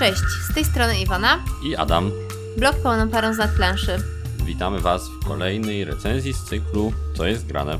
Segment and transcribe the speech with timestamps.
[0.00, 1.44] Cześć, z tej strony Iwona.
[1.64, 2.10] I Adam.
[2.56, 3.98] Blog pełną parą z planszy.
[4.44, 7.78] Witamy Was w kolejnej recenzji z cyklu Co jest grane.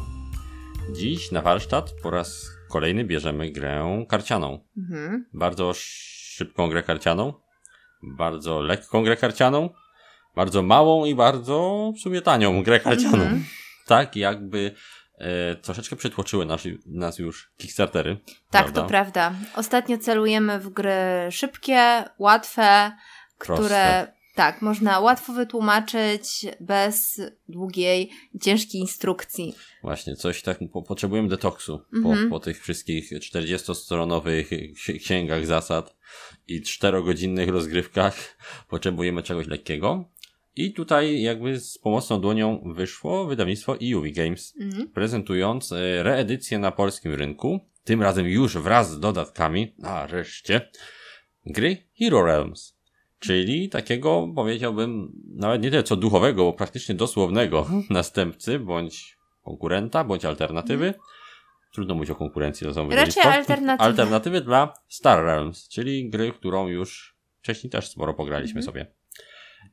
[0.93, 4.65] Dziś na warsztat po raz kolejny bierzemy grę karcianą.
[4.79, 5.27] Mhm.
[5.35, 7.35] Bardzo szybką grę karcianą,
[8.03, 9.71] bardzo lekką grę karcianą,
[10.37, 13.23] bardzo małą i bardzo w sumie tanią grę karcianą.
[13.23, 13.45] Mhm.
[13.87, 14.75] Tak jakby
[15.63, 18.17] troszeczkę przytłoczyły nas, nas już Kickstartery.
[18.51, 18.83] Tak, prawda?
[18.83, 19.35] to prawda.
[19.55, 20.93] Ostatnio celujemy w gry
[21.31, 22.93] szybkie, łatwe,
[23.39, 23.65] Proste.
[23.65, 28.11] które tak, można łatwo wytłumaczyć bez długiej,
[28.43, 29.55] ciężkiej instrukcji.
[29.83, 32.31] Właśnie, coś tak, po, potrzebujemy detoksu po, mhm.
[32.31, 34.45] po tych wszystkich 40-stronowych
[34.99, 35.97] księgach zasad
[36.47, 38.37] i 4-godzinnych rozgrywkach.
[38.69, 40.11] Potrzebujemy czegoś lekkiego.
[40.57, 44.89] I tutaj jakby z pomocną dłonią wyszło wydawnictwo EUV Games, mhm.
[44.89, 50.71] prezentując e, reedycję na polskim rynku, tym razem już wraz z dodatkami, nareszcie,
[51.47, 52.81] gry Hero Realms.
[53.19, 60.25] Czyli takiego, powiedziałbym, nawet nie tyle co duchowego, bo praktycznie dosłownego następcy, bądź konkurenta, bądź
[60.25, 60.87] alternatywy.
[60.87, 61.05] Mhm.
[61.73, 63.85] Trudno mówić o konkurencji, to są Raczej alternatywy.
[63.85, 68.65] Alternatywy dla Star Realms, czyli gry, którą już wcześniej też sporo pograliśmy mhm.
[68.65, 69.00] sobie.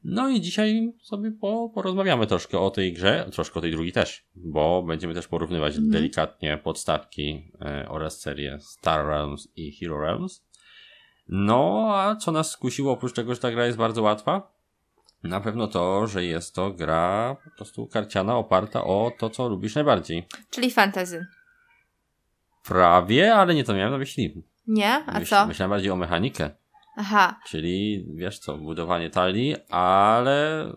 [0.09, 4.25] No i dzisiaj sobie po, porozmawiamy troszkę o tej grze, troszkę o tej drugiej też,
[4.35, 5.91] bo będziemy też porównywać mhm.
[5.91, 10.45] delikatnie podstawki e, oraz serię Star Realms i Hero Realms.
[11.29, 14.51] No, a co nas skusiło oprócz tego, że ta gra jest bardzo łatwa?
[15.23, 19.75] Na pewno to, że jest to gra po prostu karciana oparta o to, co lubisz
[19.75, 20.27] najbardziej.
[20.49, 21.25] Czyli fantazy.
[22.63, 24.43] Prawie, ale nie to miałem na myśli.
[24.67, 25.03] Nie?
[25.05, 25.47] A Myśl, co?
[25.47, 26.49] Myślałem bardziej o mechanikę.
[26.97, 27.39] Aha.
[27.45, 30.67] Czyli, wiesz co, budowanie talii, ale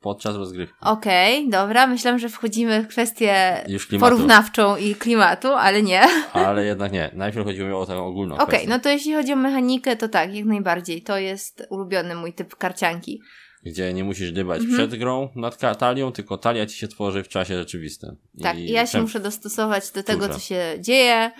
[0.00, 0.76] podczas rozgrywki.
[0.80, 1.86] Okej, okay, dobra.
[1.86, 3.64] Myślałem, że wchodzimy w kwestię
[4.00, 6.02] porównawczą i klimatu, ale nie.
[6.32, 7.10] Ale jednak nie.
[7.14, 10.08] Najpierw chodziło mi o tę ogólną Okej, okay, no to jeśli chodzi o mechanikę, to
[10.08, 11.02] tak, jak najbardziej.
[11.02, 13.20] To jest ulubiony mój typ karcianki.
[13.62, 14.76] Gdzie nie musisz dybać mhm.
[14.76, 18.16] przed grą nad talią, tylko talia ci się tworzy w czasie rzeczywistym.
[18.42, 21.30] Tak, i ja się muszę dostosować do tego, co się dzieje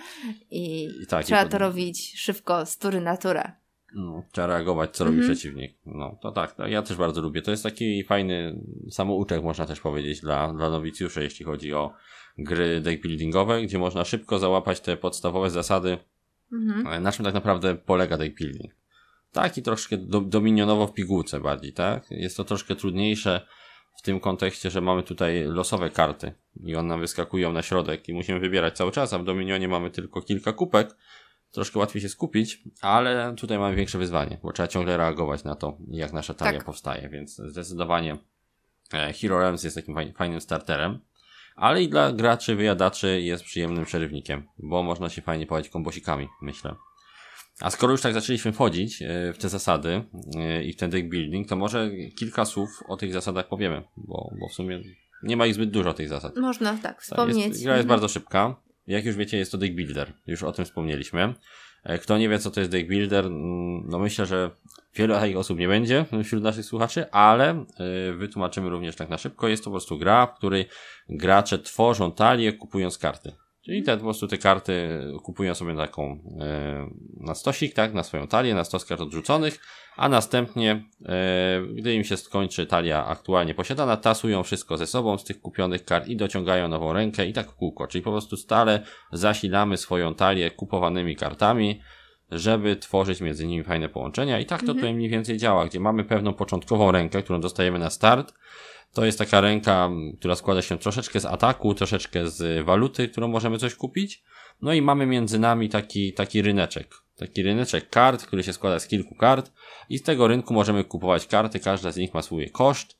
[0.51, 3.60] i, I tak, trzeba i to robić szybko, z tury natura.
[3.95, 5.33] No, trzeba reagować, co robi mhm.
[5.33, 5.77] przeciwnik.
[5.85, 7.41] No, to tak, to ja też bardzo lubię.
[7.41, 11.93] To jest taki fajny samouczek, można też powiedzieć, dla, dla nowicjuszy, jeśli chodzi o
[12.37, 15.97] gry deckbuildingowe, gdzie można szybko załapać te podstawowe zasady,
[16.51, 16.87] mhm.
[16.87, 18.73] E, na czym tak naprawdę polega deckbuilding.
[19.31, 22.11] Tak i troszkę do, dominionowo w pigułce bardziej, tak?
[22.11, 23.47] Jest to troszkę trudniejsze
[23.97, 28.13] w tym kontekście, że mamy tutaj losowe karty i one nam wyskakują na środek i
[28.13, 30.95] musimy wybierać cały czas, a w Dominionie mamy tylko kilka kupek,
[31.51, 35.77] troszkę łatwiej się skupić, ale tutaj mamy większe wyzwanie, bo trzeba ciągle reagować na to,
[35.87, 36.65] jak nasza talia tak.
[36.65, 38.17] powstaje, więc zdecydowanie
[38.93, 40.99] e, Hero Realms jest takim fajnym starterem,
[41.55, 46.75] ale i dla graczy, wyjadaczy jest przyjemnym przerywnikiem, bo można się fajnie połać kombosikami, myślę.
[47.61, 50.03] A skoro już tak zaczęliśmy wchodzić e, w te zasady
[50.35, 54.31] e, i w ten deck building, to może kilka słów o tych zasadach powiemy, bo,
[54.39, 54.81] bo w sumie
[55.23, 56.37] nie ma ich zbyt dużo tych zasad.
[56.37, 57.47] Można tak wspomnieć.
[57.47, 57.87] Jest, gra jest mhm.
[57.87, 58.55] bardzo szybka.
[58.91, 60.13] Jak już wiecie, jest to deck builder.
[60.27, 61.33] Już o tym wspomnieliśmy.
[61.83, 64.51] E, kto nie wie, co to jest deck builder, mm, no myślę, że
[64.95, 67.65] wielu takich osób nie będzie wśród naszych słuchaczy, ale e,
[68.13, 69.47] wytłumaczymy również tak na szybko.
[69.47, 70.67] Jest to po prostu gra, w której
[71.09, 73.31] gracze tworzą talię, kupując karty.
[73.61, 74.89] Czyli te po prostu te karty
[75.23, 76.89] kupują sobie taką e,
[77.19, 79.59] na stosik, tak, na swoją talię, na stos kart odrzuconych,
[79.97, 85.23] a następnie, e, gdy im się skończy talia aktualnie posiadana, tasują wszystko ze sobą z
[85.23, 87.87] tych kupionych kart i dociągają nową rękę i tak w kółko.
[87.87, 91.81] Czyli po prostu stale zasilamy swoją talię kupowanymi kartami,
[92.31, 94.77] żeby tworzyć między nimi fajne połączenia i tak to mhm.
[94.77, 98.33] tutaj mniej więcej działa, gdzie mamy pewną początkową rękę, którą dostajemy na start,
[98.93, 103.57] to jest taka ręka, która składa się troszeczkę z ataku, troszeczkę z waluty, którą możemy
[103.57, 104.23] coś kupić.
[104.61, 106.95] No i mamy między nami taki, taki ryneczek.
[107.17, 109.51] Taki ryneczek kart, który się składa z kilku kart
[109.89, 112.97] i z tego rynku możemy kupować karty, każda z nich ma swój koszt.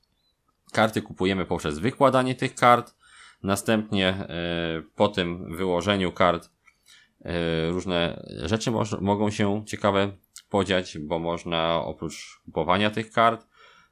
[0.72, 2.96] Karty kupujemy poprzez wykładanie tych kart.
[3.44, 4.28] Następnie e,
[4.96, 6.50] po tym wyłożeniu kart
[7.22, 8.72] e, różne rzeczy
[9.02, 10.12] mogą się ciekawe
[10.50, 13.51] podziać, bo można oprócz kupowania tych kart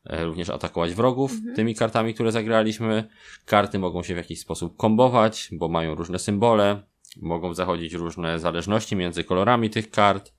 [0.09, 1.55] również atakować wrogów mhm.
[1.55, 3.07] tymi kartami, które zagraliśmy.
[3.45, 6.81] Karty mogą się w jakiś sposób kombować, bo mają różne symbole,
[7.21, 10.33] mogą zachodzić różne zależności między kolorami tych kart.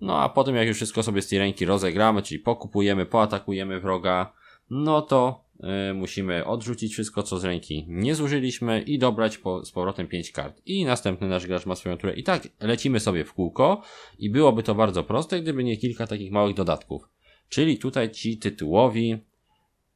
[0.00, 4.32] No a potem jak już wszystko sobie z tej ręki rozegramy, czyli pokupujemy, poatakujemy wroga,
[4.70, 5.44] no to
[5.90, 10.32] y, musimy odrzucić wszystko, co z ręki nie zużyliśmy i dobrać po, z powrotem 5
[10.32, 10.62] kart.
[10.66, 12.14] I następny nasz gracz ma swoją turę.
[12.14, 13.82] I tak lecimy sobie w kółko
[14.18, 17.08] i byłoby to bardzo proste, gdyby nie kilka takich małych dodatków.
[17.48, 19.18] Czyli tutaj ci tytułowi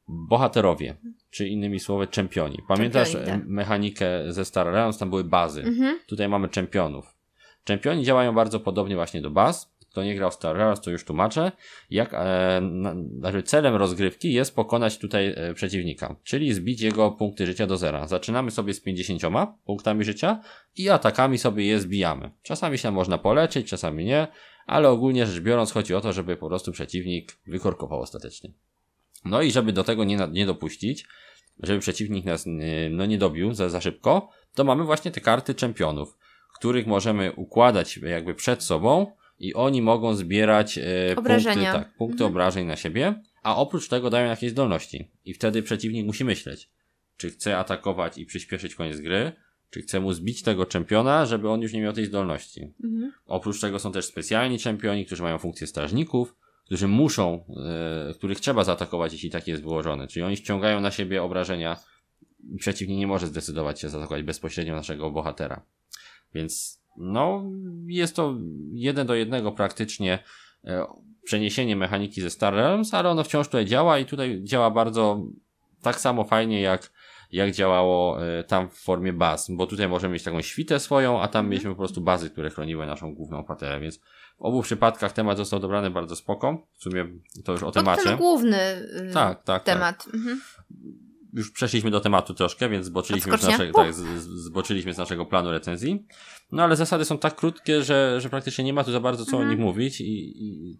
[0.07, 0.95] bohaterowie,
[1.29, 2.59] czy innymi słowy czempioni.
[2.67, 3.47] Pamiętasz czempioni, tak.
[3.47, 4.97] mechanikę ze Star Realms?
[4.97, 5.61] Tam były bazy.
[5.61, 5.99] Mhm.
[6.07, 7.15] Tutaj mamy czempionów.
[7.63, 11.05] Czempioni działają bardzo podobnie właśnie do baz, kto nie grał w Star Wars, to już
[11.05, 11.51] tłumaczę,
[11.89, 17.45] jak e, na, znaczy celem rozgrywki jest pokonać tutaj e, przeciwnika, czyli zbić jego punkty
[17.45, 18.07] życia do zera.
[18.07, 19.21] Zaczynamy sobie z 50
[19.65, 20.41] punktami życia
[20.77, 22.31] i atakami sobie je zbijamy.
[22.41, 24.27] Czasami się można poleczyć, czasami nie,
[24.65, 28.53] ale ogólnie rzecz biorąc chodzi o to, żeby po prostu przeciwnik wykorkował ostatecznie.
[29.25, 31.05] No i żeby do tego nie, nie dopuścić,
[31.59, 32.45] żeby przeciwnik nas
[32.89, 36.17] no, nie dobił za, za szybko, to mamy właśnie te karty czempionów,
[36.55, 42.31] których możemy układać jakby przed sobą i oni mogą zbierać e, punkty, tak, punkty mhm.
[42.31, 45.11] obrażeń na siebie, a oprócz tego dają jakieś zdolności.
[45.25, 46.69] I wtedy przeciwnik musi myśleć,
[47.17, 49.31] czy chce atakować i przyspieszyć koniec gry,
[49.73, 52.73] czy chce mu zbić tego czempiona, żeby on już nie miał tej zdolności.
[52.83, 53.13] Mhm.
[53.25, 56.35] Oprócz tego są też specjalni czempioni, którzy mają funkcję strażników,
[56.65, 57.45] którzy muszą,
[58.09, 60.07] e, których trzeba zaatakować, jeśli tak jest wyłożone.
[60.07, 61.79] Czyli oni ściągają na siebie obrażenia
[62.53, 65.65] i przeciwnik nie może zdecydować się zaatakować bezpośrednio naszego bohatera.
[66.33, 67.51] Więc no,
[67.87, 68.37] jest to
[68.73, 70.19] jeden do jednego praktycznie
[70.65, 70.85] e,
[71.23, 75.23] przeniesienie mechaniki ze Star Realms, ale ono wciąż tutaj działa i tutaj działa bardzo
[75.81, 76.91] tak samo fajnie jak,
[77.33, 81.27] jak działało e, tam w formie baz, bo tutaj możemy mieć taką świtę swoją, a
[81.27, 81.49] tam mhm.
[81.49, 83.99] mieliśmy po prostu bazy, które chroniły naszą główną paterę, więc
[84.39, 86.67] w obu przypadkach temat został dobrany bardzo spoko.
[86.77, 87.07] W sumie
[87.45, 88.03] to już o temacie.
[88.03, 88.57] To ten główny
[89.09, 90.05] y, tak, tak, temat.
[90.05, 90.13] Tak.
[90.13, 90.41] Mhm
[91.33, 96.05] już przeszliśmy do tematu troszkę, więc zboczyliśmy, z, nasze, tak, zboczyliśmy z naszego planu recenzji.
[96.51, 99.31] No ale zasady są tak krótkie, że, że praktycznie nie ma tu za bardzo co
[99.31, 99.47] mhm.
[99.47, 100.33] o nich mówić i,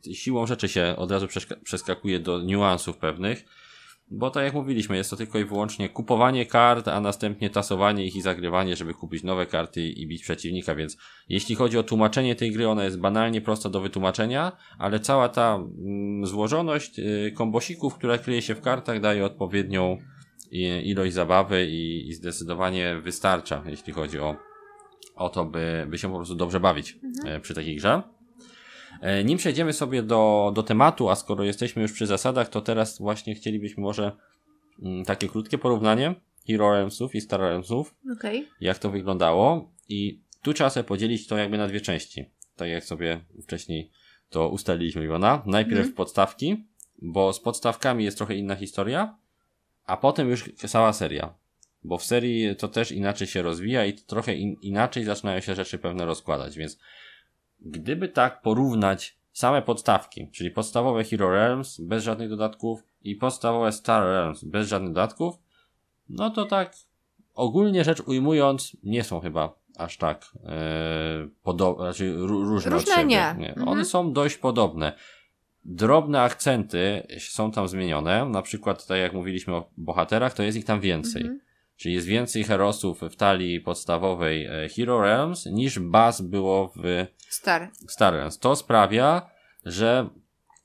[0.05, 1.27] i, siłą rzeczy się od razu
[1.63, 3.45] przeskakuje do niuansów pewnych.
[4.11, 8.15] Bo tak jak mówiliśmy, jest to tylko i wyłącznie kupowanie kart, a następnie tasowanie ich
[8.15, 10.97] i zagrywanie, żeby kupić nowe karty i bić przeciwnika, więc
[11.29, 15.55] jeśli chodzi o tłumaczenie tej gry, ona jest banalnie prosta do wytłumaczenia, ale cała ta
[15.55, 19.97] mm, złożoność y, kombosików, która kryje się w kartach, daje odpowiednią
[20.83, 24.35] ilość zabawy i, i zdecydowanie wystarcza, jeśli chodzi o,
[25.15, 27.35] o to, by, by się po prostu dobrze bawić mhm.
[27.35, 28.01] E, przy takiej grze.
[29.01, 32.99] E, nim przejdziemy sobie do, do tematu, a skoro jesteśmy już przy zasadach, to teraz
[32.99, 34.11] właśnie chcielibyśmy może
[34.83, 36.15] mm, takie krótkie porównanie
[36.47, 37.95] Hero Realmsów i Star Realmsów.
[38.17, 38.47] Okay.
[38.61, 39.71] Jak to wyglądało.
[39.89, 42.25] I tu trzeba sobie podzielić to jakby na dwie części.
[42.55, 43.91] Tak jak sobie wcześniej
[44.29, 45.43] to ustaliliśmy, Iwona.
[45.45, 45.93] Najpierw mm.
[45.93, 46.65] podstawki,
[47.01, 49.17] bo z podstawkami jest trochę inna historia,
[49.85, 51.33] a potem już cała seria.
[51.83, 55.77] Bo w serii to też inaczej się rozwija i trochę in, inaczej zaczynają się rzeczy
[55.77, 56.79] pewne rozkładać, więc
[57.63, 64.03] gdyby tak porównać same podstawki, czyli podstawowe Hero Realms bez żadnych dodatków i podstawowe Star
[64.03, 65.35] Realms bez żadnych dodatków,
[66.09, 66.75] no to tak
[67.33, 73.05] ogólnie rzecz ujmując, nie są chyba aż tak e, podobne, znaczy różne, różne od siebie.
[73.05, 73.35] Nie.
[73.39, 73.49] nie.
[73.49, 73.67] Mhm.
[73.67, 74.93] One są dość podobne
[75.65, 78.25] drobne akcenty są tam zmienione.
[78.25, 81.21] Na przykład, tak jak mówiliśmy o bohaterach, to jest ich tam więcej.
[81.21, 81.39] Mhm.
[81.83, 87.71] Czyli jest więcej herosów w talii podstawowej e, Hero Realms niż baz było w Star.
[87.87, 88.39] Star Realms.
[88.39, 89.29] To sprawia,
[89.65, 90.09] że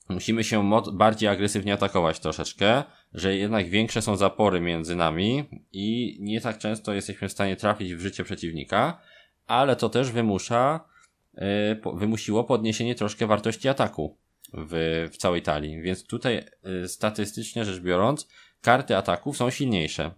[0.08, 2.82] musimy się bardziej agresywnie atakować troszeczkę,
[3.14, 7.94] że jednak większe są zapory między nami i nie tak często jesteśmy w stanie trafić
[7.94, 9.00] w życie przeciwnika,
[9.46, 10.84] ale to też wymusza,
[11.34, 14.16] e, wymusiło podniesienie troszkę wartości ataku
[14.52, 15.82] w, w całej talii.
[15.82, 16.44] Więc tutaj
[16.84, 18.28] y, statystycznie rzecz biorąc,
[18.60, 20.10] karty ataków są silniejsze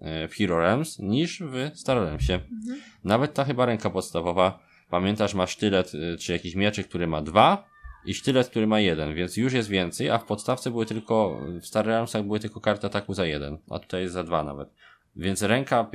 [0.00, 2.34] w Hero Realms niż w Star Realmsie.
[2.34, 2.80] Mhm.
[3.04, 4.58] Nawet ta chyba ręka podstawowa,
[4.90, 7.64] pamiętasz, ma sztylet y, czy jakiś mieczyk, który ma dwa
[8.04, 11.66] i sztylet, który ma jeden, więc już jest więcej, a w podstawce były tylko, w
[11.66, 14.68] Star Realmsach były tylko karty ataku za jeden, a tutaj jest za dwa nawet.
[15.16, 15.90] Więc ręka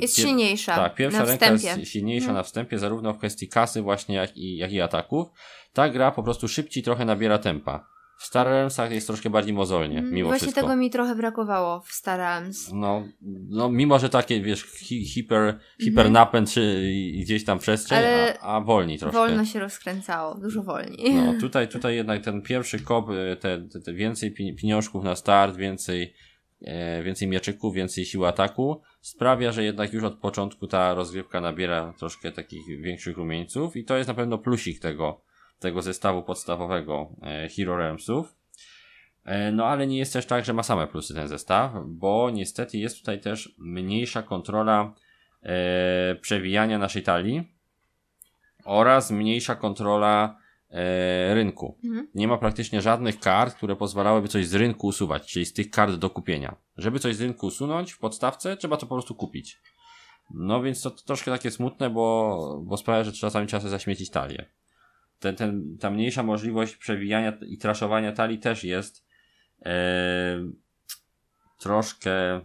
[0.00, 0.76] jest silniejsza.
[0.76, 2.36] Tak, pierwsza ręka jest silniejsza hmm.
[2.36, 5.28] na wstępie, zarówno w kwestii kasy, właśnie, jak i, jak i ataków.
[5.72, 7.86] Ta gra po prostu szybciej trochę nabiera tempa.
[8.18, 10.60] W Star Realmsach jest troszkę bardziej mozolnie, mm, mimo Właśnie wszystko.
[10.60, 12.70] tego mi trochę brakowało w Star Realms.
[12.72, 13.04] No,
[13.48, 16.90] no mimo, że takie, wiesz, hi, hiper, hipernapęd czy
[17.22, 18.04] gdzieś tam przestrzeń,
[18.40, 19.18] a, a wolniej troszkę.
[19.18, 21.14] Wolno się rozkręcało, dużo wolniej.
[21.14, 25.56] No, tutaj, tutaj jednak ten pierwszy kop, e, te, te, te więcej pieniążków na start,
[25.56, 26.14] więcej
[26.62, 31.94] E, więcej mieczyków, więcej sił ataku, sprawia, że jednak już od początku ta rozgrywka nabiera
[31.98, 35.20] troszkę takich większych rumieńców i to jest na pewno plusik tego,
[35.58, 38.36] tego zestawu podstawowego e, Hero Realmsów.
[39.24, 42.78] E, no ale nie jest też tak, że ma same plusy ten zestaw, bo niestety
[42.78, 44.94] jest tutaj też mniejsza kontrola
[45.42, 47.52] e, przewijania naszej talii
[48.64, 50.38] oraz mniejsza kontrola
[50.70, 51.78] e, rynku.
[51.84, 52.08] Mhm.
[52.14, 55.94] Nie ma praktycznie żadnych kart, które pozwalałyby coś z rynku usuwać, czyli z tych kart
[55.94, 56.56] do kupienia.
[56.76, 59.60] Żeby coś z rynku usunąć w podstawce, trzeba to po prostu kupić.
[60.30, 64.10] No więc to, to troszkę takie smutne, bo, bo sprawia, że czasami trzeba sobie zaśmiecić
[64.10, 64.46] talię.
[65.20, 69.04] Ten, ten, ta mniejsza możliwość przewijania i traszowania talii też jest
[69.66, 69.72] e,
[71.58, 72.40] troszkę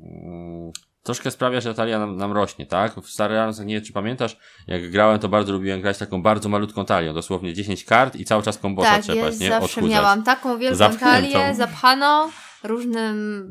[0.00, 0.72] mm,
[1.02, 3.00] troszkę sprawia, że talia nam, nam rośnie, tak?
[3.00, 4.36] W Star Realms, nie wiem, czy pamiętasz,
[4.66, 8.42] jak grałem, to bardzo lubiłem grać taką bardzo malutką talią, dosłownie 10 kart i cały
[8.42, 9.48] czas kombosa tak, trzepać, ja nie?
[9.48, 9.90] zawsze Odchudzać.
[9.90, 11.32] miałam taką wielką Zapchniętą.
[11.32, 12.30] talię, zapchaną
[12.62, 13.48] różnym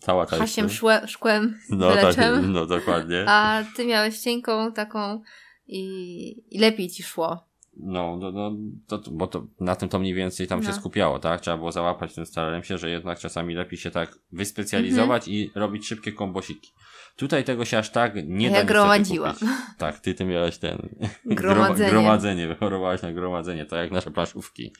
[0.00, 3.24] Cała hasiem, szłe, szkłem, No tak, no dokładnie.
[3.28, 5.20] a ty miałeś cienką taką
[5.66, 7.49] i, i lepiej ci szło.
[7.76, 8.52] No, no, no
[8.86, 10.74] to, bo to, na tym to mniej więcej tam się No.
[10.74, 11.40] skupiało, tak?
[11.40, 15.36] Trzeba było załapać ten starałem się, że jednak czasami lepiej się tak wyspecjalizować Mhm.
[15.36, 16.72] i robić szybkie kombosiki.
[17.16, 19.34] Tutaj tego się aż tak nie Ja da niestety gromadziłam.
[19.78, 20.88] Tak, ty ty miałeś ten
[21.24, 21.90] Gromadzenie.
[21.90, 24.72] gromadzenie, wychorowałaś na gromadzenie, to jak nasze planszówki.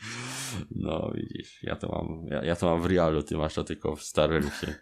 [0.71, 3.97] No widzisz, ja to mam, ja, ja to mam w realu, ty masz to tylko
[3.97, 4.75] w starym się.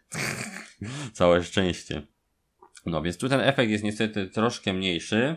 [1.13, 2.03] Całe szczęście.
[2.87, 5.37] No więc tu ten efekt jest niestety troszkę mniejszy,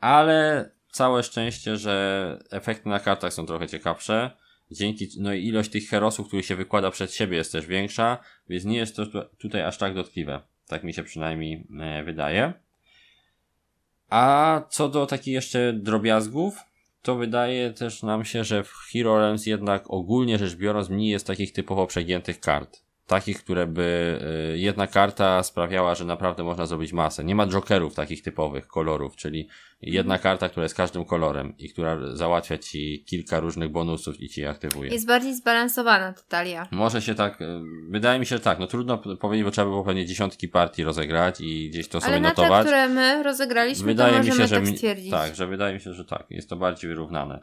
[0.00, 4.30] ale całe szczęście, że efekty na kartach są trochę ciekawsze.
[4.70, 8.18] Dzięki, no i ilość tych herosów, których się wykłada przed siebie jest też większa,
[8.48, 10.40] więc nie jest to tu- tutaj aż tak dotkliwe.
[10.66, 12.52] Tak mi się przynajmniej e, wydaje.
[14.08, 16.58] A co do takich jeszcze drobiazgów,
[17.02, 21.26] to wydaje też nam się, że w Hero Realms jednak ogólnie rzecz biorąc mniej jest
[21.26, 22.82] takich typowo przegiętych kart.
[23.12, 24.18] Takich, które by
[24.54, 27.24] y, jedna karta sprawiała, że naprawdę można zrobić masę.
[27.24, 29.48] Nie ma jokerów takich typowych kolorów, czyli
[29.82, 34.40] jedna karta, która jest każdym kolorem i która załatwia ci kilka różnych bonusów i ci
[34.40, 34.90] je aktywuje.
[34.90, 36.68] Jest bardziej zbalansowana ta talia.
[36.70, 37.46] Może się tak, y,
[37.88, 40.84] wydaje mi się, że tak, no trudno powiedzieć, bo trzeba by było pewnie dziesiątki partii
[40.84, 42.66] rozegrać i gdzieś to sobie Ale na te, notować.
[42.66, 45.10] które my rozegraliśmy, Wydaje to mi możemy się, że tak mi- stwierdzić.
[45.10, 47.42] tak, że wydaje mi się, że tak, jest to bardziej wyrównane.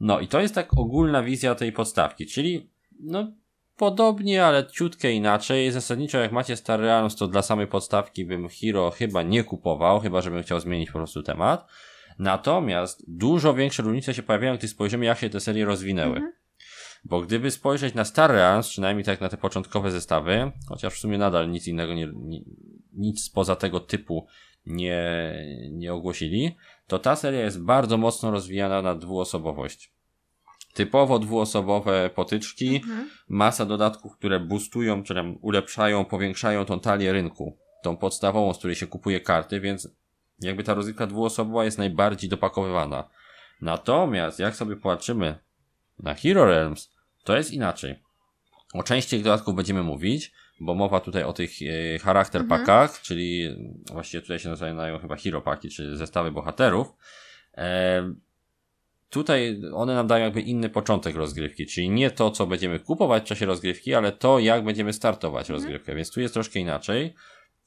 [0.00, 2.70] No i to jest tak ogólna wizja tej podstawki, czyli
[3.00, 3.32] no
[3.76, 5.70] podobnie, ale ciutkę inaczej.
[5.70, 10.20] Zasadniczo jak macie Star Realms, to dla samej podstawki bym Hero chyba nie kupował, chyba
[10.20, 11.66] żebym chciał zmienić po prostu temat.
[12.18, 16.16] Natomiast dużo większe różnice się pojawiają, gdy spojrzymy jak się te serie rozwinęły.
[16.16, 16.32] Mhm.
[17.04, 21.18] Bo gdyby spojrzeć na Star Realms, przynajmniej tak na te początkowe zestawy, chociaż w sumie
[21.18, 22.08] nadal nic innego nie,
[22.92, 24.26] nic spoza tego typu
[24.66, 25.02] nie,
[25.70, 26.56] nie ogłosili,
[26.86, 29.95] to ta seria jest bardzo mocno rozwijana na dwuosobowość.
[30.76, 33.10] Typowo dwuosobowe potyczki, Mhm.
[33.28, 38.76] masa dodatków, które boostują, czy tam ulepszają, powiększają tą talię rynku, tą podstawową, z której
[38.76, 39.88] się kupuje karty, więc
[40.40, 43.08] jakby ta rozgrywka dwuosobowa jest najbardziej dopakowywana.
[43.60, 45.38] Natomiast jak sobie popatrzymy
[45.98, 46.92] na Hero Realms,
[47.24, 48.02] to jest inaczej.
[48.74, 52.60] O części tych dodatków będziemy mówić, bo mowa tutaj o tych e, charakter Mhm.
[52.60, 53.56] packach, czyli
[53.92, 56.86] właściwie tutaj się nazywają chyba hero paki, czy zestawy bohaterów.
[57.54, 58.14] E,
[59.20, 63.26] tutaj one nam dają jakby inny początek rozgrywki, czyli nie to, co będziemy kupować w
[63.26, 67.14] czasie rozgrywki, ale to, jak będziemy startować rozgrywkę, więc tu jest troszkę inaczej.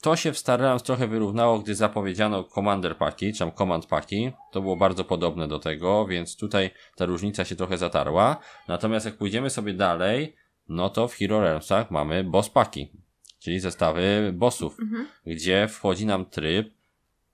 [0.02, 4.32] To się w Star Realms trochę wyrównało, gdy zapowiedziano Commander Paki, czy tam Command Paki.
[4.52, 8.38] To było bardzo podobne do tego, więc tutaj ta różnica się trochę zatarła.
[8.68, 10.36] Natomiast jak pójdziemy sobie dalej,
[10.68, 12.92] no to w Hero Realmsach mamy Boss Paki,
[13.40, 15.08] czyli zestawy bossów, Mhm.
[15.26, 16.79] gdzie wchodzi nam tryb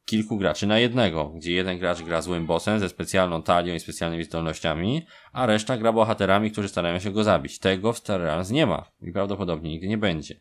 [0.06, 4.24] kilku graczy na jednego, gdzie jeden gracz gra złym bossem ze specjalną talią i specjalnymi
[4.24, 7.60] zdolnościami, a reszta gra bohaterami, którzy starają się go zabić.
[7.60, 10.40] Tego w Star Realms nie ma i prawdopodobnie nigdy nie będzie.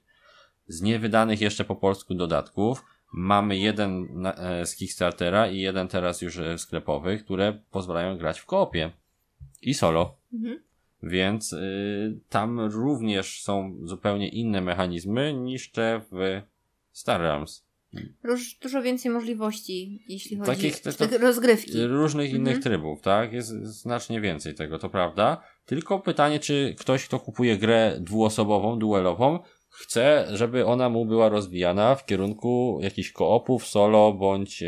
[0.67, 6.39] Z niewydanych jeszcze po polsku dodatków mamy jeden e, z Kickstartera i jeden teraz już
[6.39, 8.91] e, sklepowy, które pozwalają grać w koopie
[9.63, 10.17] i solo.
[10.33, 10.63] Mhm.
[11.03, 16.43] Więc y, tam również są zupełnie inne mechanizmy niż te w
[16.93, 17.64] Star Realms.
[18.23, 21.87] Róż, dużo więcej możliwości, jeśli chodzi Takich- o to- te rozgrywki.
[21.87, 22.63] Różnych innych Mhm.
[22.63, 23.33] trybów, tak?
[23.33, 25.43] Jest znacznie więcej tego, to prawda.
[25.67, 29.39] Tylko pytanie, czy ktoś, kto kupuje grę dwuosobową, duelową,
[29.71, 34.67] chce, żeby ona mu była rozwijana w kierunku jakichś koopów, solo bądź e,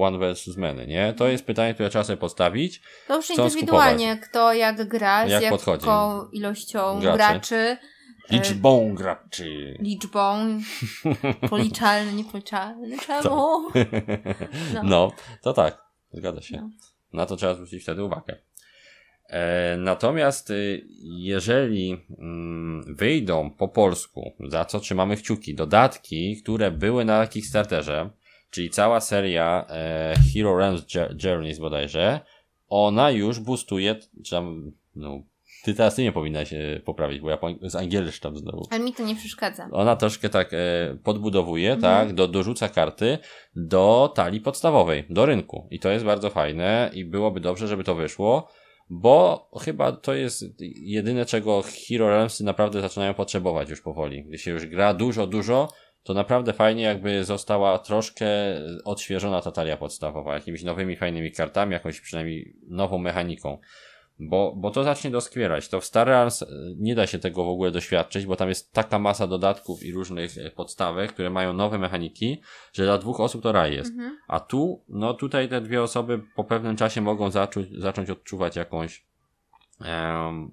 [0.00, 1.14] one versus many, nie?
[1.16, 2.80] To jest pytanie, które trzeba sobie postawić.
[3.08, 5.86] To już indywidualnie, kto jak gra, z Jak jaką podchodzi.
[6.32, 7.16] ilością Graczy.
[7.16, 7.76] graczy,
[8.30, 9.76] Liczbą graczy.
[9.80, 10.58] liczbą,
[11.50, 13.22] policzalny, niepoliczalny, czemu?
[13.30, 13.70] No.
[14.84, 15.12] No.
[15.42, 16.56] to tak, zgadza się.
[16.56, 16.70] No.
[17.12, 18.36] Na to trzeba zwrócić wtedy uwagę.
[19.28, 27.04] E, natomiast y, jeżeli mm, wyjdą po polsku, za co trzymamy kciuki, dodatki, które były
[27.04, 28.10] na Kickstarterze,
[28.50, 32.20] czyli cała seria e, Hero Realms Jour- Journeys bodajże,
[32.68, 35.22] ona już boostuje, czy tam, no,
[35.66, 38.66] ty teraz ty nie powinnaś się poprawić, bo ja po, z angielszczam znowu.
[38.70, 39.68] Ale mi to nie przeszkadza.
[39.72, 40.56] Ona troszkę tak e,
[41.04, 41.80] podbudowuje, Mhm.
[42.06, 43.18] tak, do, dorzuca karty
[43.56, 45.68] do talii podstawowej, do rynku.
[45.70, 48.48] I to jest bardzo fajne i byłoby dobrze, żeby to wyszło,
[48.90, 50.44] bo chyba to jest
[50.82, 54.24] jedyne, czego Hero Realmsy naprawdę zaczynają potrzebować już powoli.
[54.24, 55.68] Gdy się już gra dużo, dużo,
[56.02, 58.26] to naprawdę fajnie jakby została troszkę
[58.84, 63.58] odświeżona ta talia podstawowa, jakimiś nowymi, fajnymi kartami, jakąś przynajmniej nową mechaniką.
[64.18, 65.68] Bo, bo to zacznie doskwierać.
[65.68, 66.46] To w Star Wars e,
[66.76, 70.38] nie da się tego w ogóle doświadczyć, bo tam jest taka masa dodatków i różnych
[70.38, 72.40] e, podstawek, które mają nowe mechaniki,
[72.72, 73.90] że dla dwóch osób to raj jest.
[73.90, 74.18] Mhm.
[74.28, 79.06] A tu, no tutaj te dwie osoby po pewnym czasie mogą zacząć, zacząć odczuwać jakąś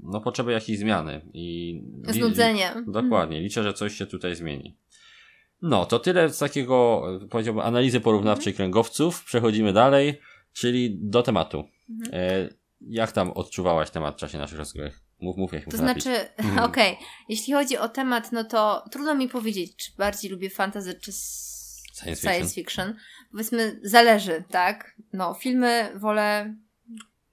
[0.03, 2.74] no potrzebę jakiejś zmiany i li- Znudzenie.
[2.88, 4.75] Dokładnie, liczę, że coś się tutaj zmieni.
[5.62, 9.24] No, to tyle z takiego, e, powiedziałbym, analizy porównawczej kręgowców.
[9.24, 10.20] Przechodzimy dalej,
[10.53, 11.63] czyli do tematu.
[11.89, 12.12] Mhm.
[12.13, 12.50] E,
[12.89, 14.93] jak tam odczuwałaś temat w czasie naszych rozgrywek?
[15.19, 16.59] Mów, mów, jak To znaczy, Mhm.
[16.69, 16.97] okej,
[17.29, 21.11] jeśli chodzi o temat, no to trudno mi powiedzieć, czy bardziej lubię fantasy, czy
[21.93, 22.93] Science science fiction.
[23.31, 24.95] Powiedzmy, zależy, tak?
[25.13, 26.55] No, filmy wolę.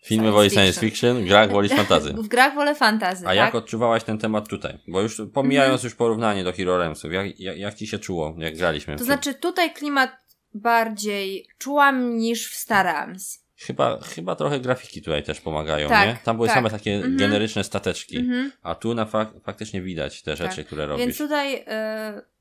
[0.04, 1.16] Filmy science woli science fiction.
[1.16, 2.12] fiction, grach woli fantazy.
[2.22, 3.22] W grach wolę fantasy.
[3.24, 3.36] A tak?
[3.36, 4.78] jak odczuwałaś ten temat tutaj?
[4.88, 5.86] Bo już pomijając Mhm.
[5.86, 8.96] już porównanie do Hero Realmsów, jak, jak, jak ci się czuło, jak graliśmy?
[8.96, 10.10] To znaczy, tutaj klimat
[10.54, 13.39] bardziej czułam niż w Star Realms.
[13.60, 16.16] Chyba, chyba trochę grafiki tutaj też pomagają, Tak, nie?
[16.24, 16.56] Tam były tak.
[16.56, 17.16] same takie Mhm.
[17.16, 18.52] generyczne stateczki, Mhm.
[18.62, 20.66] a tu na fak- faktycznie widać te rzeczy, Tak.
[20.66, 21.06] które robisz.
[21.06, 21.64] Więc tutaj y,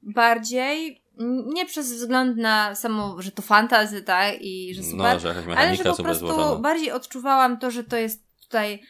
[0.02, 1.04] bardziej,
[1.54, 4.42] nie przez wzgląd na samo, że to fantazy, tak?
[4.42, 6.56] I że super, No, że ale że po prostu złożona.
[6.56, 8.82] bardziej odczuwałam to, że to jest tutaj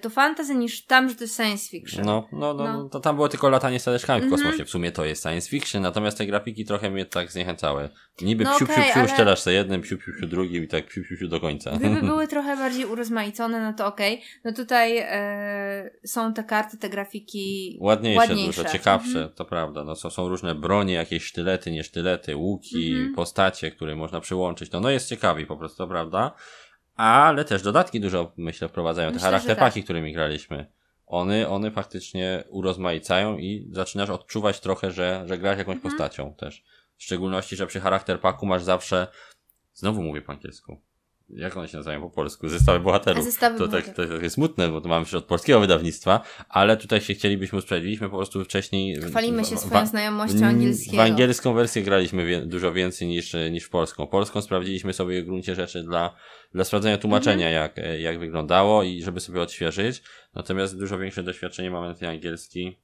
[0.00, 2.04] to fantasy niż tam, że to jest science fiction.
[2.04, 2.88] No, no, no, No.
[2.88, 4.42] to tam było tylko latanie stateczkami w Mhm.
[4.42, 4.64] kosmosie.
[4.64, 7.88] W sumie to jest science fiction, natomiast te grafiki trochę mnie tak zniechęcały.
[8.22, 10.68] Niby No psiu, okej, psiu, psiu, ale- strzelasz se jednym, psiu, psiu, psiu drugim i
[10.68, 11.70] tak psiu, psiu, psiu do końca.
[11.70, 14.22] Gdyby były trochę bardziej urozmaicone, no to okej.
[14.44, 18.62] No tutaj e, są te karty, te grafiki Ładniejsze, ładniejsze.
[18.62, 19.32] dużo ciekawsze, Mhm.
[19.32, 19.84] to prawda.
[19.84, 23.14] No, są, są różne bronie, jakieś sztylety, nie sztylety, łuki, Mhm.
[23.14, 24.70] postacie, które można przyłączyć.
[24.72, 26.34] No, no jest ciekawi po prostu, to prawda.
[26.98, 29.08] Ale też dodatki dużo, myślę, wprowadzają.
[29.08, 29.84] Te Myślę, że charakterpaki, tak.
[29.84, 30.72] którymi graliśmy.
[31.06, 35.92] One, one faktycznie urozmaicają i zaczynasz odczuwać trochę, że, że grasz jakąś Mhm.
[35.92, 36.64] postacią też.
[36.96, 39.06] W szczególności, że przy charakterpaku masz zawsze,
[39.74, 40.80] znowu mówię po angielsku,
[41.30, 42.48] jak one się nazywają po polsku?
[42.48, 43.24] Zestawy bohaterów.
[43.24, 47.14] Zestawy to, tak, to jest smutne, bo to mamy od polskiego wydawnictwa, ale tutaj się
[47.14, 48.00] chcielibyśmy usprawiedliwić.
[48.00, 49.00] My po prostu wcześniej.
[49.00, 51.02] Chwalimy się w- swoją znajomością w angielskiego.
[51.02, 54.06] angielską wersję graliśmy wie, dużo więcej niż, niż w polską.
[54.06, 56.14] Polską sprawdziliśmy sobie w gruncie rzeczy dla,
[56.54, 57.62] dla sprawdzenia tłumaczenia, Mhm.
[57.76, 60.02] jak, jak wyglądało i żeby sobie odświeżyć.
[60.34, 62.78] Natomiast dużo większe doświadczenie mamy na ten angielski.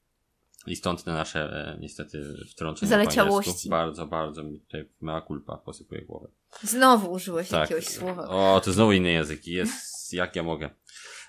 [0.67, 3.69] I stąd te nasze e, niestety wtrącenia po Zaleciałości.
[3.69, 6.27] Bardzo, bardzo mi tutaj mea culpa posypuje głowę.
[6.63, 7.61] Znowu użyłeś Tak.
[7.61, 8.27] jakiegoś słowa.
[8.29, 9.51] O, to znowu inne języki.
[9.51, 10.69] Jest jak ja mogę.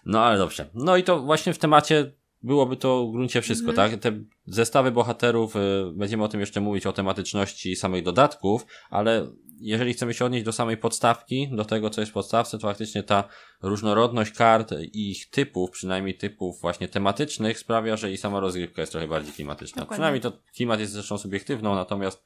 [0.04, 0.70] No ale dobrze.
[0.74, 2.12] No i to właśnie w temacie
[2.46, 3.90] byłoby to w gruncie wszystko, Mhm.
[3.90, 4.00] tak?
[4.00, 5.60] Te zestawy bohaterów, y,
[5.94, 9.26] będziemy o tym jeszcze mówić, o tematyczności samych dodatków, ale
[9.60, 13.02] jeżeli chcemy się odnieść do samej podstawki, do tego, co jest w podstawce, to faktycznie
[13.02, 13.28] ta
[13.62, 18.92] różnorodność kart i ich typów, przynajmniej typów właśnie tematycznych, sprawia, że i sama rozgrywka jest
[18.92, 19.80] trochę bardziej klimatyczna.
[19.82, 19.96] Dokładnie.
[19.96, 22.24] Przynajmniej to klimat jest zresztą subiektywną, natomiast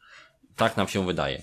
[0.57, 1.43] tak nam się wydaje.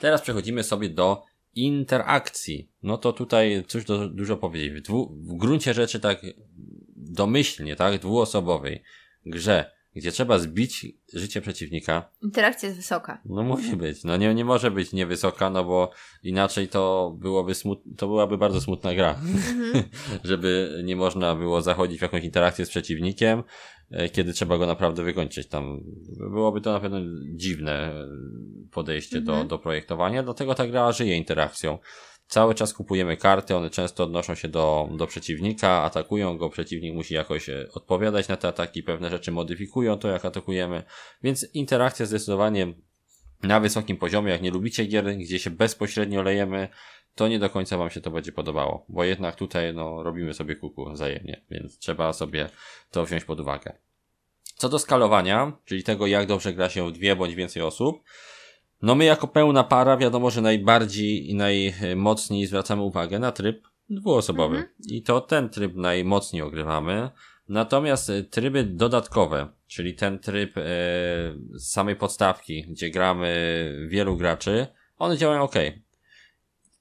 [0.00, 1.22] Teraz przechodzimy sobie do
[1.54, 2.70] interakcji.
[2.82, 4.72] No to tutaj cóż do, dużo powiedzieć.
[4.72, 6.22] W, dwu, w gruncie rzeczy tak
[7.16, 8.82] domyślnie, tak, dwuosobowej
[9.26, 13.20] grze, gdzie trzeba zbić życie przeciwnika, Interakcja jest wysoka.
[13.24, 14.04] no musi być.
[14.04, 15.90] No nie, nie może być niewysoka, no bo
[16.22, 19.10] inaczej to byłoby smut, to byłaby bardzo smutna gra.
[19.10, 19.84] Mhm.
[20.24, 23.42] Żeby nie można było zachodzić w jakąś interakcję z przeciwnikiem,
[23.90, 25.48] e, kiedy trzeba go naprawdę wykończyć.
[25.48, 25.80] Tam
[26.30, 26.98] byłoby to na pewno
[27.34, 28.06] dziwne e,
[28.72, 29.48] podejście do, Mhm.
[29.48, 31.78] do projektowania, dlatego ta gra żyje interakcją.
[32.28, 37.14] Cały czas kupujemy karty, one często odnoszą się do, do przeciwnika, atakują go, przeciwnik musi
[37.14, 40.82] jakoś e, odpowiadać na te ataki, pewne rzeczy modyfikują to, jak atakujemy,
[41.22, 42.72] więc interakcja zdecydowanie
[43.42, 46.68] na wysokim poziomie, jak nie lubicie gier, gdzie się bezpośrednio lejemy,
[47.14, 50.56] to nie do końca wam się to będzie podobało, bo jednak tutaj no, robimy sobie
[50.56, 52.48] kuku wzajemnie, więc trzeba sobie
[52.90, 53.72] to wziąć pod uwagę.
[54.56, 58.02] Co do skalowania, czyli tego jak dobrze gra się w dwie bądź więcej osób,
[58.82, 64.56] no my jako pełna para wiadomo, że najbardziej i najmocniej zwracamy uwagę na tryb dwuosobowy.
[64.56, 64.74] Mhm.
[64.88, 67.10] I to ten tryb najmocniej ogrywamy.
[67.48, 70.62] Natomiast e, tryby dodatkowe, czyli ten tryb e,
[71.54, 74.66] z samej podstawki, gdzie gramy wielu graczy,
[74.98, 75.54] one działają ok.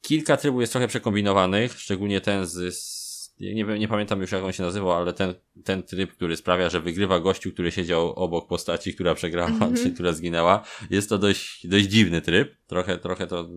[0.02, 2.95] Kilka trybów jest trochę przekombinowanych, szczególnie ten z, z
[3.40, 6.70] nie, wiem, nie pamiętam już jak on się nazywał, ale ten, ten tryb, który sprawia,
[6.70, 9.76] że wygrywa gościu, który siedział obok postaci, która przegrała, Mhm.
[9.76, 10.64] czy która zginęła.
[10.90, 12.56] Jest to dość, dość dziwny tryb.
[12.68, 13.50] Trochę, trochę to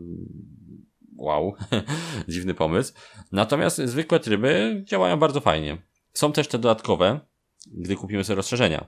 [1.16, 1.54] wow,
[2.28, 2.94] dziwny pomysł.
[3.32, 5.78] Natomiast zwykłe tryby działają bardzo fajnie.
[6.12, 7.20] Są też te dodatkowe,
[7.66, 8.86] gdy kupimy sobie rozszerzenia,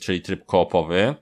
[0.00, 1.14] czyli tryb koopowy,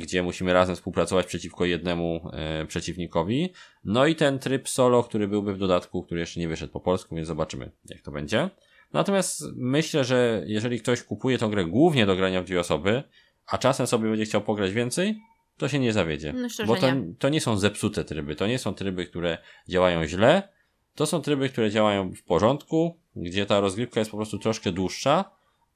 [0.00, 3.52] gdzie musimy razem współpracować przeciwko jednemu e, przeciwnikowi.
[3.84, 7.14] No i ten tryb solo, który byłby w dodatku, który jeszcze nie wyszedł po polsku,
[7.14, 8.50] więc zobaczymy, jak to będzie.
[8.92, 13.02] Natomiast myślę, że jeżeli ktoś kupuje tą grę głównie do grania w dwie osoby,
[13.46, 15.18] a czasem sobie będzie chciał pograć więcej,
[15.56, 16.32] to się nie zawiedzie.
[16.32, 17.14] Myślę, Bo to, nie.
[17.18, 20.48] to nie są zepsute tryby, to nie są tryby, które działają źle,
[20.94, 25.24] to są tryby, które działają w porządku, gdzie ta rozgrywka jest po prostu troszkę dłuższa,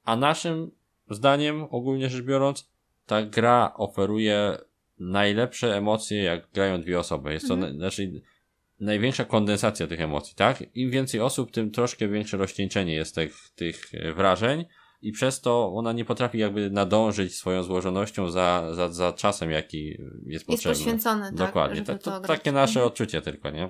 [0.03, 0.71] a naszym
[1.09, 2.71] zdaniem, ogólnie rzecz biorąc,
[3.05, 4.57] ta gra oferuje
[4.99, 7.33] najlepsze emocje, jak grają dwie osoby.
[7.33, 7.75] Jest to, mhm.
[7.75, 8.21] znaczy,
[8.79, 10.63] największa kondensacja tych emocji, tak?
[10.75, 14.65] Im więcej osób, tym troszkę większe rozcieńczenie jest tych, tych wrażeń
[15.01, 19.97] i przez to ona nie potrafi jakby nadążyć swoją złożonością za, za, za czasem, jaki
[20.25, 20.69] jest, potrzebny.
[20.69, 21.35] Jest poświęcony, tak?
[21.35, 21.81] Dokładnie.
[21.81, 22.87] Tak, to, to takie nasze mhm.
[22.87, 23.69] odczucie tylko, nie?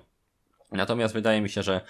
[0.72, 1.82] Natomiast wydaje mi się, że,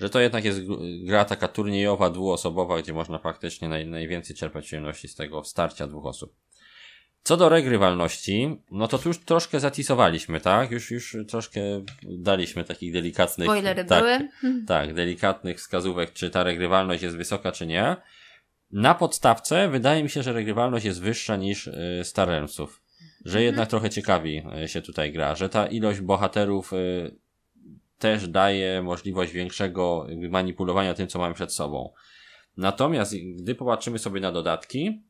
[0.00, 0.60] że to jednak jest
[1.04, 6.06] gra taka turniejowa, dwuosobowa, gdzie można faktycznie naj, najwięcej czerpać przyjemności z tego starcia dwóch
[6.06, 6.34] osób.
[7.28, 10.70] Co do regrywalności, no to tu już troszkę zatisowaliśmy, tak?
[10.70, 11.60] Już, już troszkę
[12.02, 13.48] daliśmy takich delikatnych.
[13.48, 14.28] Spoilery tak, były.
[14.66, 17.96] Tak, delikatnych wskazówek, czy ta regrywalność jest wysoka, czy nie.
[18.72, 22.82] Na podstawce wydaje mi się, że regrywalność jest wyższa niż y, Star Realmsów.
[23.24, 23.44] Że mhm.
[23.44, 27.16] jednak trochę ciekawi y, się tutaj gra, że ta ilość bohaterów y,
[27.98, 31.92] też daje możliwość większego manipulowania tym, co mamy przed sobą.
[32.56, 35.07] Natomiast gdy popatrzymy sobie na dodatki,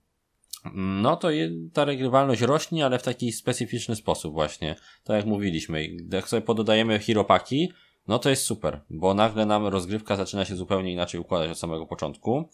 [0.75, 1.29] no to
[1.73, 4.77] ta regrywalność rośnie, ale w taki specyficzny sposób właśnie.
[5.05, 7.73] Tak jak mówiliśmy, jak sobie pododajemy hiropaki,
[8.09, 11.87] no to jest super, bo nagle nam rozgrywka zaczyna się zupełnie inaczej układać od samego
[11.87, 12.49] początku.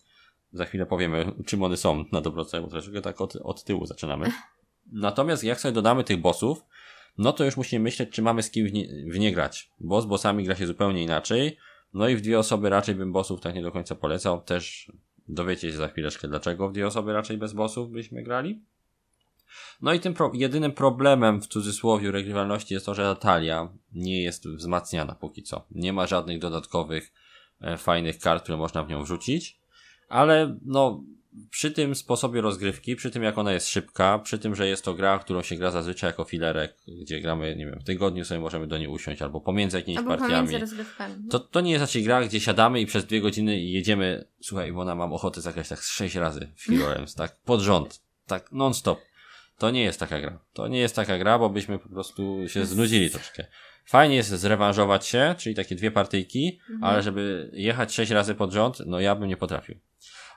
[0.53, 4.33] Za chwilę powiemy, czym one są na dobrą bo troszeczkę tak od, od tyłu zaczynamy.
[4.93, 6.65] Natomiast jak sobie dodamy tych bossów,
[7.19, 10.01] no to już musimy myśleć, czy mamy z kim w nie, w nie grać, bo
[10.01, 11.57] z bossami gra się zupełnie inaczej.
[11.95, 14.41] No i w dwie osoby raczej bym bossów tak nie do końca polecał.
[14.41, 14.93] Też
[15.29, 18.63] Dowiecie się za chwileczkę, dlaczego w dwie osoby raczej bez bossów byśmy grali.
[19.83, 24.23] No i tym pro jedynym problemem w cudzysłowie regrywalności jest to, że ta talia nie
[24.23, 25.67] jest wzmacniana póki co.
[25.71, 27.13] Nie ma żadnych dodatkowych
[27.61, 29.61] e, fajnych kart, które można w nią wrzucić.
[30.09, 31.05] Ale no,
[31.51, 34.95] przy tym sposobie rozgrywki, przy tym jak ona jest szybka, przy tym, że jest to
[34.95, 38.67] gra, którą się gra zazwyczaj jako filerek, gdzie gramy, nie wiem, w tygodniu sobie możemy
[38.67, 40.49] do niej usiąść, albo pomiędzy jakimiś albo partiami.
[40.49, 40.77] Pomiędzy.
[41.31, 44.81] To, to nie jest raczej gra, gdzie siadamy i przez dwie godziny jedziemy, słuchaj, bo
[44.81, 48.99] ona mam ochotę zagrać tak sześć razy w Hero Realms, tak, pod rząd, tak non-stop.
[49.59, 50.39] To nie jest taka gra.
[50.53, 53.47] To nie jest taka gra, bo byśmy po prostu się znudzili troszkę.
[53.87, 56.85] Fajnie jest zrewanżować się, czyli takie dwie partyjki, mhm.
[56.85, 59.79] ale żeby jechać sześć razy pod rząd, no ja bym nie potrafił.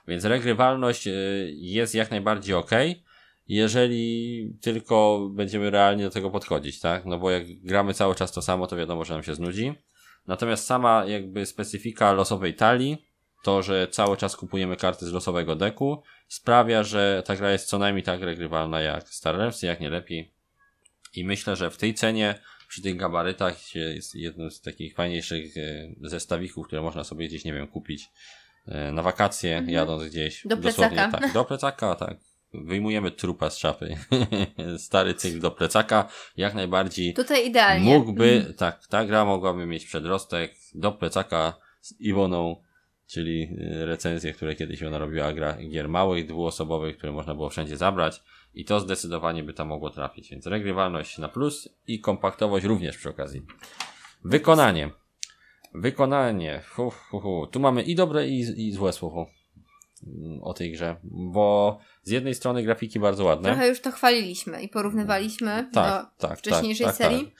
[0.08, 2.70] Więc regrywalność y, jest jak najbardziej ok,
[3.48, 7.04] jeżeli tylko będziemy realnie do tego podchodzić, tak?
[7.04, 9.74] No bo jak gramy cały czas to samo, to wiadomo, że nam się znudzi.
[10.26, 13.06] Natomiast sama jakby specyfika losowej talii,
[13.44, 17.78] to, że cały czas kupujemy karty z losowego deku, sprawia, że ta gra jest co
[17.78, 20.34] najmniej tak regrywalna jak Star Realms, jak nie lepiej.
[21.14, 25.94] I myślę, że w tej cenie, przy tych gabarytach jest jednym z takich fajniejszych y,
[26.00, 28.08] zestawików, które można sobie gdzieś, nie wiem, kupić
[28.92, 29.74] na wakacje, mhm.
[29.74, 30.46] jadąc gdzieś.
[30.46, 31.10] Do plecaka.
[31.10, 32.16] Tak, do plecaka, tak.
[32.54, 33.96] Wyjmujemy trupa z szafy.
[34.86, 37.14] Stary cykl do plecaka, jak najbardziej.
[37.14, 37.98] Tutaj idealnie.
[37.98, 38.54] Mógłby, mhm.
[38.54, 42.62] tak, ta gra mogłaby mieć przedrostek do plecaka z Iwoną,
[43.06, 47.76] czyli e, recenzje, które kiedyś ona robiła gra, gier małych, dwuosobowych, które można było wszędzie
[47.76, 48.22] zabrać
[48.54, 50.30] i to zdecydowanie by tam mogło trafić.
[50.30, 53.42] Więc regrywalność na plus i kompaktowość również przy okazji.
[54.24, 54.90] Wykonanie.
[55.74, 56.62] Wykonanie.
[56.74, 57.46] Hu, hu, hu.
[57.46, 59.26] Tu mamy i dobre, i, i złe słowo
[60.06, 63.48] mm, o tej grze, bo z jednej strony grafiki bardzo ładne.
[63.48, 67.24] Trochę już to chwaliliśmy i porównywaliśmy tak, do tak, wcześniejszej tak, tak, serii.
[67.24, 67.34] Tak.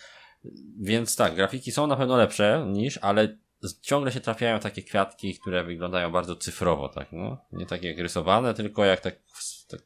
[0.80, 3.38] Więc tak, grafiki są na pewno lepsze niż, ale
[3.80, 7.38] ciągle się trafiają takie kwiatki, które wyglądają bardzo cyfrowo, tak, no.
[7.52, 9.16] Nie tak jak rysowane, tylko jak tak,
[9.68, 9.80] tak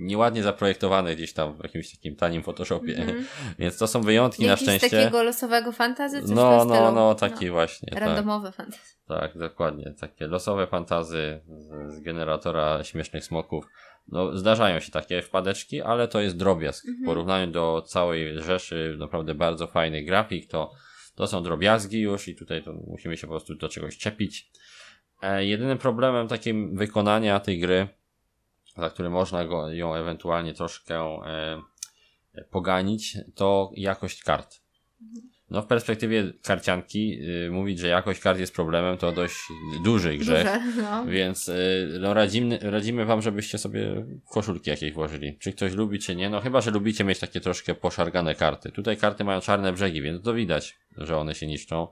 [0.00, 2.96] nieładnie zaprojektowane gdzieś tam w jakimś takim tanim Photoshopie.
[2.96, 3.24] Mm -hmm.
[3.58, 4.96] Więc to są wyjątki Jakiś na szczęście.
[4.96, 6.22] takiego losowego fantazy?
[6.22, 7.52] Coś no, no, no, taki no.
[7.52, 7.88] właśnie.
[7.90, 8.00] Tak.
[8.00, 8.56] Randomowe tak.
[8.56, 8.94] fantazy.
[9.08, 9.94] Tak, dokładnie.
[10.00, 13.64] Takie losowe fantazy z, z, generatora śmiesznych smoków.
[14.08, 16.84] No, zdarzają się takie wpadeczki, ale to jest drobiazg.
[16.84, 17.02] Mm -hmm.
[17.02, 20.72] W porównaniu do całej rzeszy naprawdę bardzo fajnych grafik, to,
[21.14, 24.50] to są drobiazgi już i tutaj to musimy się po prostu do czegoś czepić.
[25.22, 27.88] E, jedynym problemem takim wykonania tej gry
[28.76, 31.62] za które można go, ją ewentualnie troszkę e,
[32.50, 34.60] poganić, to jakość kart.
[35.50, 39.36] No w perspektywie karcianki y, mówić, że jakość kart jest problemem, to dość
[39.84, 41.06] duży grzech, Duże, no.
[41.06, 45.38] więc y, no, radzimy, radzimy wam, żebyście sobie koszulki jakieś włożyli.
[45.38, 48.72] Czy ktoś lubi, czy nie, no chyba, że lubicie mieć takie troszkę poszargane karty.
[48.72, 51.88] Tutaj karty mają czarne brzegi, więc to widać, że one się niszczą.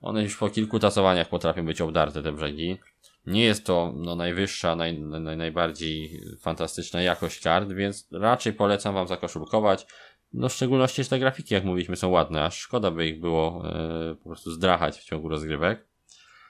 [0.00, 2.78] One już po kilku tasowaniach potrafią być obdarte, te brzegi.
[3.26, 9.08] Nie jest to no, najwyższa, naj, naj, najbardziej fantastyczna jakość kart, więc raczej polecam Wam
[9.08, 9.86] zakoszulkować.
[10.32, 13.62] No w szczególności, że te grafiki, jak mówiliśmy, są ładne, aż szkoda by ich było
[13.64, 15.90] e, po prostu zdrachać w ciągu rozgrywek.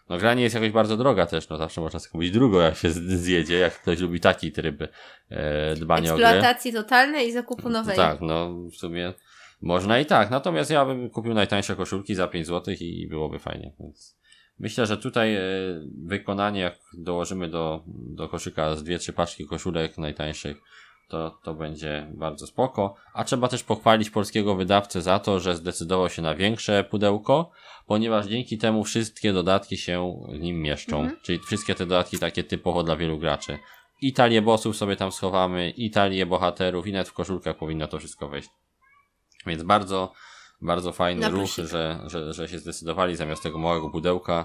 [0.09, 2.77] No gra nie jest jakoś bardzo droga też, no zawsze można sobie mówić drugo, jak
[2.77, 4.83] się zjedzie, jak ktoś lubi taki tryb
[5.31, 6.29] e, dbania o grę.
[6.29, 7.97] Eksploatacji totalnej i zakupu nowej.
[7.97, 9.15] Tak, no w sumie
[9.61, 13.73] można i tak, natomiast ja bym kupił najtańsze koszulki za 5 zł i byłoby fajnie,
[13.81, 14.20] więc
[14.61, 15.41] Myślę, że tutaj e,
[16.05, 20.63] wykonanie, jak dołożymy do, do koszyka z dwie, trzy paczki koszulek najtańszych,
[21.09, 22.95] to, to będzie bardzo spoko.
[23.15, 27.51] A trzeba też pochwalić polskiego wydawcę za to, że zdecydował się na większe pudełko,
[27.87, 31.01] ponieważ dzięki temu wszystkie dodatki się w nim mieszczą.
[31.01, 31.21] Mhm.
[31.23, 33.59] Czyli wszystkie te dodatki takie typowo dla wielu graczy.
[34.03, 37.99] I talię bossów sobie tam schowamy, i talię bohaterów, i nawet w koszulkach powinno to
[37.99, 38.49] wszystko wejść.
[39.47, 40.13] Więc bardzo,
[40.63, 44.45] bardzo fajny ruch, że, że, że się zdecydowali zamiast tego małego pudełka,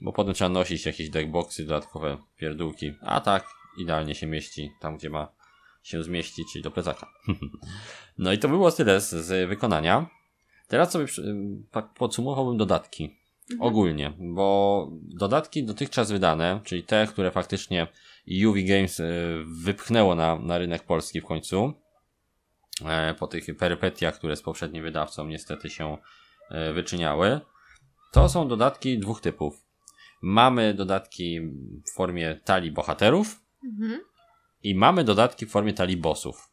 [0.00, 3.44] bo potem trzeba nosić jakieś deckboxy, dodatkowe pierdółki, a tak
[3.78, 5.28] idealnie się mieści tam, gdzie ma
[5.82, 7.06] się zmieścić, czyli do plecaka.
[8.18, 10.06] no i to było tyle z, z wykonania.
[10.68, 11.06] Teraz sobie
[11.70, 13.04] tak podsumowałbym dodatki.
[13.50, 13.60] Mhm.
[13.60, 17.86] Ogólnie, bo dodatki dotychczas wydane, czyli te, które faktycznie
[18.46, 19.04] UV Games e,
[19.46, 21.72] wypchnęło na, na rynek polski w końcu,
[23.18, 25.98] po tych perypetiach, które z poprzednim wydawcą niestety się
[26.50, 27.40] e, wyczyniały,
[28.12, 29.64] to są dodatki dwóch typów.
[30.22, 31.40] Mamy dodatki
[31.86, 34.00] w formie talii bohaterów mhm.
[34.62, 36.48] i mamy dodatki w formie talii bossów.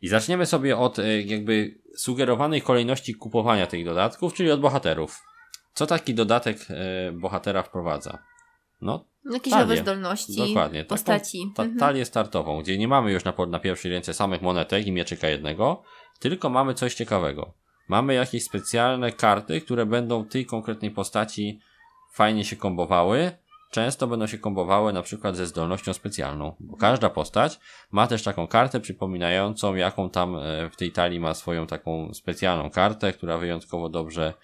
[0.00, 5.22] I zaczniemy sobie od jakby sugerowanej kolejności kupowania tych dodatków, czyli od bohaterów.
[5.74, 8.18] Co taki dodatek e, bohatera wprowadza?
[8.80, 9.66] No, Jakieś talię.
[9.66, 11.52] nowe zdolności, Dokładnie, postaci.
[11.54, 11.78] Ta, mhm.
[11.78, 15.82] talię startową, gdzie nie mamy już na, na pierwszej ręce samych monetek i mieczyka jednego,
[16.18, 17.54] tylko mamy coś ciekawego.
[17.88, 21.60] Mamy jakieś specjalne karty, które będą tej konkretnej postaci
[22.12, 23.32] fajnie się kombowały.
[23.70, 27.60] Często będą się kombowały na przykład ze zdolnością specjalną, bo każda postać
[27.90, 32.70] ma też taką kartę przypominającą, jaką tam e, w tej talii ma swoją taką specjalną
[32.70, 34.34] kartę, która wyjątkowo dobrze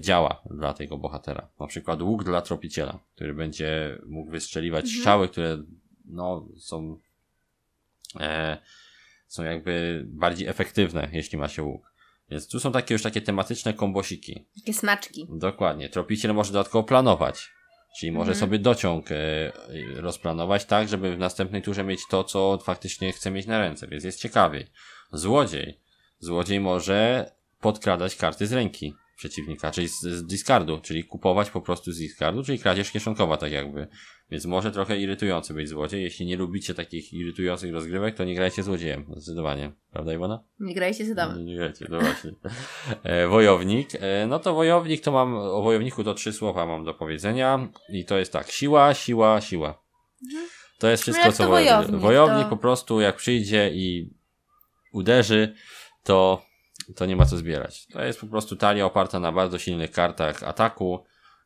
[0.00, 1.48] działa dla tego bohatera.
[1.60, 4.98] Na przykład łuk dla tropiciela, który będzie mógł wystrzeliwać mhm.
[4.98, 5.62] strzały, które
[6.04, 6.98] no, są,
[8.20, 8.58] e,
[9.26, 11.90] są jakby bardziej efektywne, jeśli ma się łuk.
[12.30, 14.44] Więc tu są takie już takie tematyczne kombosiki.
[14.56, 15.26] Takie smaczki.
[15.30, 15.88] Dokładnie.
[15.88, 17.50] Tropiciel może dodatkowo planować.
[17.98, 18.40] Czyli może mhm.
[18.40, 19.16] sobie dociąg e,
[19.94, 24.04] rozplanować tak, żeby w następnej turze mieć to, co faktycznie chce mieć na ręce, więc
[24.04, 24.66] jest ciekawiej.
[25.12, 25.80] Złodziej.
[26.18, 27.30] Złodziej może
[27.60, 32.42] podkradać karty z ręki przeciwnika, czyli z, z discardu, czyli kupować po prostu z discardu,
[32.42, 33.88] czyli kradzież kieszonkowa tak jakby.
[34.30, 36.02] Więc może trochę irytujący być złodziej.
[36.02, 39.72] Jeśli nie lubicie takich irytujących rozgrywek, to nie grajcie złodziejem, zdecydowanie.
[39.92, 40.44] Prawda Iwona?
[40.60, 42.32] Nie grajcie z Nie, nie grajcie, no właśnie.
[43.02, 43.88] E, wojownik.
[43.94, 48.04] E, no to wojownik to mam, o wojowniku to trzy słowa mam do powiedzenia i
[48.04, 49.82] to jest tak, siła, siła, siła.
[50.22, 50.48] Mhm.
[50.78, 51.76] To jest wszystko, no co wojownik.
[51.76, 52.50] Wojownik, wojownik to...
[52.50, 54.10] po prostu jak przyjdzie i
[54.92, 55.54] uderzy,
[56.04, 56.49] to
[56.96, 57.86] to nie ma co zbierać.
[57.86, 61.04] To jest po prostu talia oparta na bardzo silnych kartach ataku,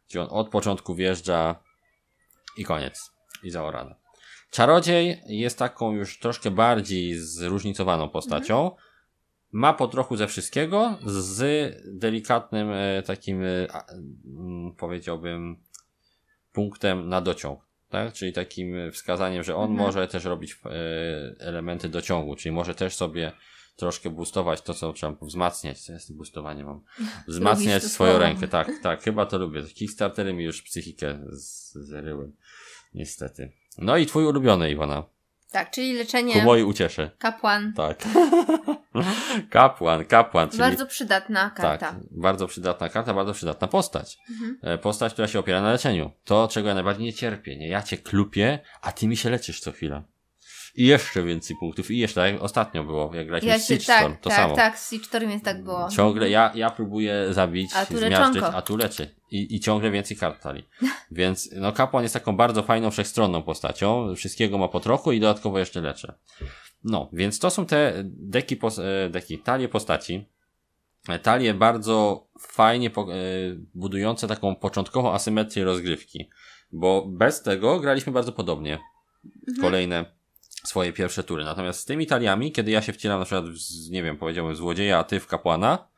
[0.09, 1.63] gdzie on od początku wjeżdża
[2.57, 3.11] i koniec.
[3.43, 3.95] I zaorana.
[4.51, 8.71] Czarodziej jest taką już troszkę bardziej zróżnicowaną postacią.
[9.53, 11.41] Ma po trochu ze wszystkiego, z
[11.99, 13.67] delikatnym e, takim, e,
[14.27, 15.57] mm, powiedziałbym,
[16.53, 17.61] punktem na dociąg.
[17.89, 18.13] Tak?
[18.13, 19.87] Czyli takim wskazaniem, że on mhm.
[19.87, 20.69] może też robić e,
[21.39, 23.33] elementy dociągu, czyli może też sobie
[23.77, 25.81] troszkę boostować to, co trzeba wzmacniać.
[25.81, 26.81] Co jest boostowanie mam?
[27.29, 29.63] Wzmacniać swoją rękę, tak, tak, chyba to lubię.
[29.63, 31.19] Kickstartery mi już psychikę
[31.75, 32.33] zeryły.
[32.95, 33.53] Niestety.
[33.79, 35.05] No i twój ulubiony, Iwana.
[35.51, 36.35] Tak, czyli leczenie.
[36.35, 37.11] Ku mojej ucieszy.
[37.19, 37.73] Kapłan.
[37.73, 38.05] Tak.
[39.51, 40.49] kapłan, kapłan.
[40.49, 40.59] Czyli...
[40.59, 41.93] Bardzo przydatna karta.
[41.93, 44.19] Tak, bardzo przydatna karta, bardzo przydatna postać.
[44.31, 44.59] Mhm.
[44.63, 46.11] E, postać, która się opiera na leczeniu.
[46.25, 47.57] To, czego ja najbardziej nie cierpię.
[47.57, 50.03] Nie, ja cię klupię, a ty mi się leczysz co chwilę
[50.77, 53.99] i jeszcze więcej punktów i jeszcze, tak ostatnio było, jak graliśmy ja w Siege tak,
[53.99, 54.57] Storm, to tak, samo.
[54.57, 55.89] Tak, z Siege Storm jest tak było.
[55.89, 59.15] Ciągle ja, ja próbuję zabić, a tu zmiażdżyć, a tu leczy.
[59.31, 60.65] I, I ciągle więcej kart tali.
[61.11, 65.59] Więc no kapłan jest taką bardzo fajną, wszechstronną postacią, wszystkiego ma po trochu i dodatkowo
[65.59, 66.13] jeszcze leczy.
[66.85, 70.29] No, więc to są te deki, e, deki talie postaci,
[71.09, 72.93] e, talie bardzo fajnie e,
[73.75, 76.31] budujące taką początkową asymetrię rozgrywki,
[76.73, 78.79] bo bez tego graliśmy bardzo podobnie.
[79.49, 79.61] Mhm.
[79.61, 80.14] Kolejne
[80.67, 81.45] swoje pierwsze tury.
[81.45, 84.99] Natomiast z tymi taliami, kiedy ja się wcielam na przykład w, nie wiem, powiedziałbym złodzieja,
[84.99, 85.89] a ty w kapłana,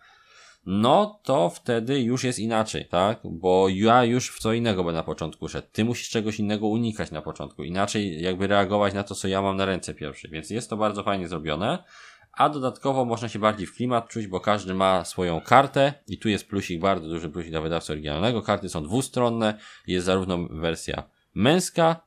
[0.67, 3.21] no to wtedy już jest inaczej, tak?
[3.25, 5.69] Bo ja już w co innego będę na początku szedł.
[5.73, 7.65] Ty musisz czegoś innego unikać na początku.
[7.65, 10.29] Inaczej jakby reagować na to, co ja mam na ręce pierwszy.
[10.29, 11.85] Więc jest to bardzo fajnie zrobione.
[12.33, 16.29] A dodatkowo można się bardziej w klimat czuć, bo każdy ma swoją kartę i tu
[16.29, 18.43] jest plusik, bardzo duży plusik dla wydawcy oryginalnego.
[18.43, 21.03] Karty są dwustronne, jest zarówno wersja
[21.35, 22.07] męska,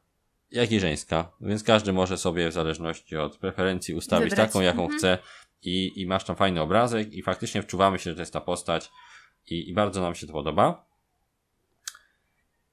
[0.52, 4.48] jak i żeńska, więc każdy może sobie w zależności od preferencji ustawić Wybrać.
[4.48, 4.98] taką, jaką mhm.
[4.98, 5.18] chce
[5.62, 8.90] i, i masz tam fajny obrazek i faktycznie wczuwamy się, że to jest ta postać
[9.50, 10.90] i, i bardzo nam się to podoba.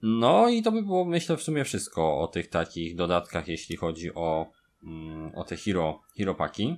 [0.02, 4.14] No i to by było myślę w sumie wszystko o tych takich dodatkach, jeśli chodzi
[4.14, 6.76] o, mm, o te hero, hero paki.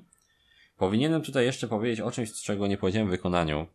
[0.77, 3.67] Powinienem tutaj jeszcze powiedzieć o czymś, czego nie powiedziałem w wykonaniu.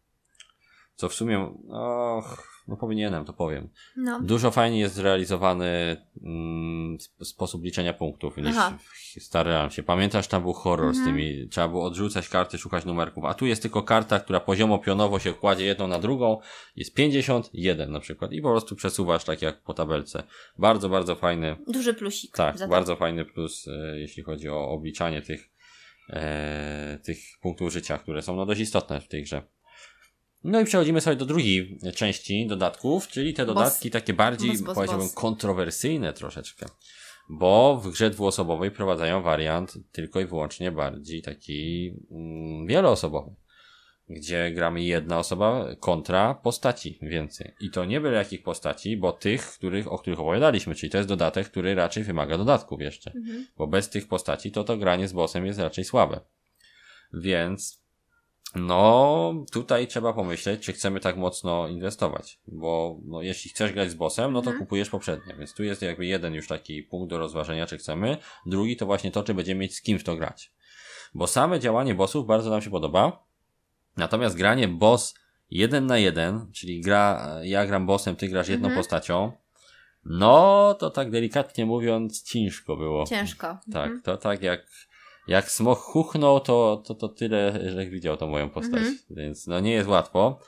[0.95, 3.69] Co w sumie, och, no powinienem, to powiem.
[3.97, 4.21] No.
[4.21, 8.77] Dużo fajnie jest zrealizowany mm, sp- sposób liczenia punktów niż Aha.
[9.19, 9.83] starałem się.
[9.83, 11.05] Pamiętasz, tam był horror Mhm.
[11.05, 14.79] z tymi, trzeba było odrzucać karty, szukać numerków, a tu jest tylko karta, która poziomo
[14.79, 16.39] pionowo się kładzie jedną na drugą,
[16.75, 20.23] jest 51 na przykład i po prostu przesuwasz tak jak po tabelce.
[20.57, 22.35] Bardzo, bardzo fajny, Duży plusik.
[22.35, 25.49] tak, bardzo fajny plus, e, jeśli chodzi o obliczanie tych,
[26.09, 29.41] e, tych punktów życia, które są no dość istotne w tej grze.
[30.43, 33.55] No i przechodzimy sobie do drugiej części dodatków, czyli te Boss.
[33.55, 35.15] dodatki takie bardziej, Boss, boss, powiedziałbym, boss.
[35.15, 36.65] kontrowersyjne troszeczkę.
[37.29, 43.35] Bo w grze dwuosobowej prowadzają wariant tylko i wyłącznie bardziej taki mm, wieloosobowy.
[44.09, 47.53] Gdzie gramy jedna osoba kontra postaci więcej.
[47.59, 51.09] I to nie byle jakich postaci, bo tych, których, o których opowiadaliśmy, czyli to jest
[51.09, 53.11] dodatek, który raczej wymaga dodatków jeszcze.
[53.11, 53.47] Mhm.
[53.57, 56.19] Bo bez tych postaci to to granie z bossem jest raczej słabe.
[57.13, 57.82] Więc
[58.55, 62.39] no tutaj trzeba pomyśleć, czy chcemy tak mocno inwestować.
[62.47, 64.59] Bo no, jeśli chcesz grać z bossem, no to Mhm.
[64.65, 65.35] kupujesz poprzednie.
[65.39, 68.17] Więc tu jest jakby jeden już taki punkt do rozważenia, czy chcemy.
[68.45, 70.51] Drugi to właśnie to, czy będziemy mieć z kim w to grać.
[71.13, 73.23] Bo same działanie bossów bardzo nam się podoba.
[73.97, 75.13] Natomiast granie boss
[75.51, 78.79] jeden na jeden, czyli gra, ja gram bossem, ty grasz jedną Mhm.
[78.79, 79.31] postacią,
[80.05, 83.05] no to tak delikatnie mówiąc ciężko było.
[83.05, 83.47] Ciężko.
[83.73, 84.01] Tak, Mhm.
[84.01, 84.65] to tak jak,
[85.27, 88.73] jak smok huchnął, to, to, to tyle, że widział tą moją postać.
[88.73, 88.97] Mhm.
[89.09, 90.39] Więc no nie jest łatwo.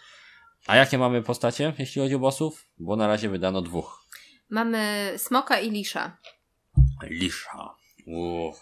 [0.68, 2.66] A jakie mamy postacie, jeśli chodzi o bossów?
[2.78, 4.06] Bo na razie wydano dwóch.
[4.50, 6.18] Mamy smoka i lisza.
[7.04, 7.76] Lisza.
[8.08, 8.60] Uff.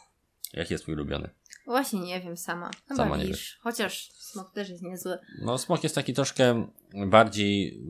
[0.54, 1.30] Jaki jest twój ulubiony?
[1.66, 2.72] Właśnie nie wiem sama.
[2.88, 3.60] Chyba Sama nie lisz.
[3.62, 5.18] Chociaż smok też jest niezły.
[5.42, 6.68] No smok jest taki troszkę
[7.08, 7.82] bardziej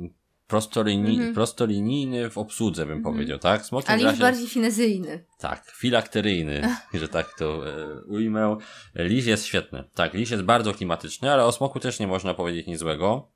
[0.47, 1.33] prostolinii, Mhm.
[1.33, 3.15] prostolinijny w obsłudze, bym Mhm.
[3.15, 3.65] powiedział, tak?
[3.65, 5.25] Smok A gra lisz się- bardziej finezyjny.
[5.39, 6.61] Tak, filakteryjny,
[6.93, 8.57] że tak to e, ujmę.
[8.95, 9.83] Liś jest świetny.
[9.95, 13.31] Tak, liś jest bardzo klimatyczny, ale o smoku też nie można powiedzieć nic złego.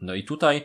[0.00, 0.64] No i tutaj,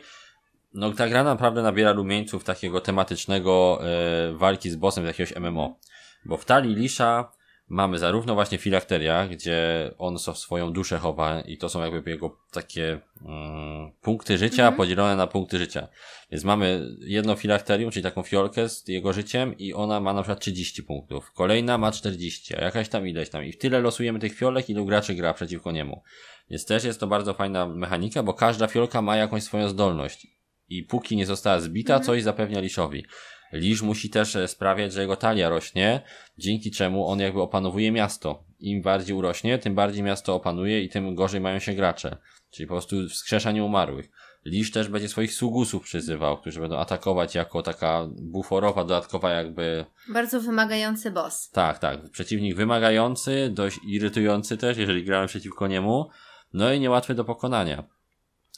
[0.74, 5.78] no ta gra naprawdę nabiera rumieńców takiego tematycznego e, walki z bossem z jakiegoś MMO.
[6.24, 7.32] Bo w talii lisza
[7.68, 13.00] mamy zarówno właśnie filakteria, gdzie on swoją duszę chowa i to są jakby jego takie
[13.24, 14.76] mm, punkty życia Mhm.
[14.76, 15.88] podzielone na punkty życia.
[16.30, 20.40] Więc mamy jedno filakterium, czyli taką fiolkę z jego życiem i ona ma na przykład
[20.40, 21.32] 30 punktów.
[21.32, 23.44] Kolejna ma 40, a jakaś tam ileś tam.
[23.44, 26.02] I w tyle losujemy tych fiolek, ilu graczy gra przeciwko niemu.
[26.50, 30.26] Więc też jest to bardzo fajna mechanika, bo każda fiolka ma jakąś swoją zdolność.
[30.68, 32.06] I póki nie została zbita, Mhm.
[32.06, 33.04] coś zapewnia Liszowi.
[33.52, 36.00] Lisz musi też e, sprawiać, że jego talia rośnie,
[36.38, 38.44] dzięki czemu on jakby opanowuje miasto.
[38.60, 42.16] Im bardziej urośnie, tym bardziej miasto opanuje i tym gorzej mają się gracze.
[42.50, 44.10] Czyli po prostu wskrzesza nieumarłych.
[44.44, 50.40] Lisz też będzie swoich sługusów przyzywał, którzy będą atakować jako taka buforowa, dodatkowa jakby Bardzo
[50.40, 51.50] wymagający boss.
[51.50, 52.10] tak, tak.
[52.10, 56.08] Przeciwnik wymagający, dość irytujący też, jeżeli gramy przeciwko niemu.
[56.52, 57.84] No i niełatwy do pokonania.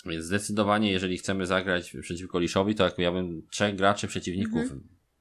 [0.06, 4.62] Więc zdecydowanie, jeżeli chcemy zagrać przeciwko Liszowi, to jak ja bym trzech graczy przeciwników,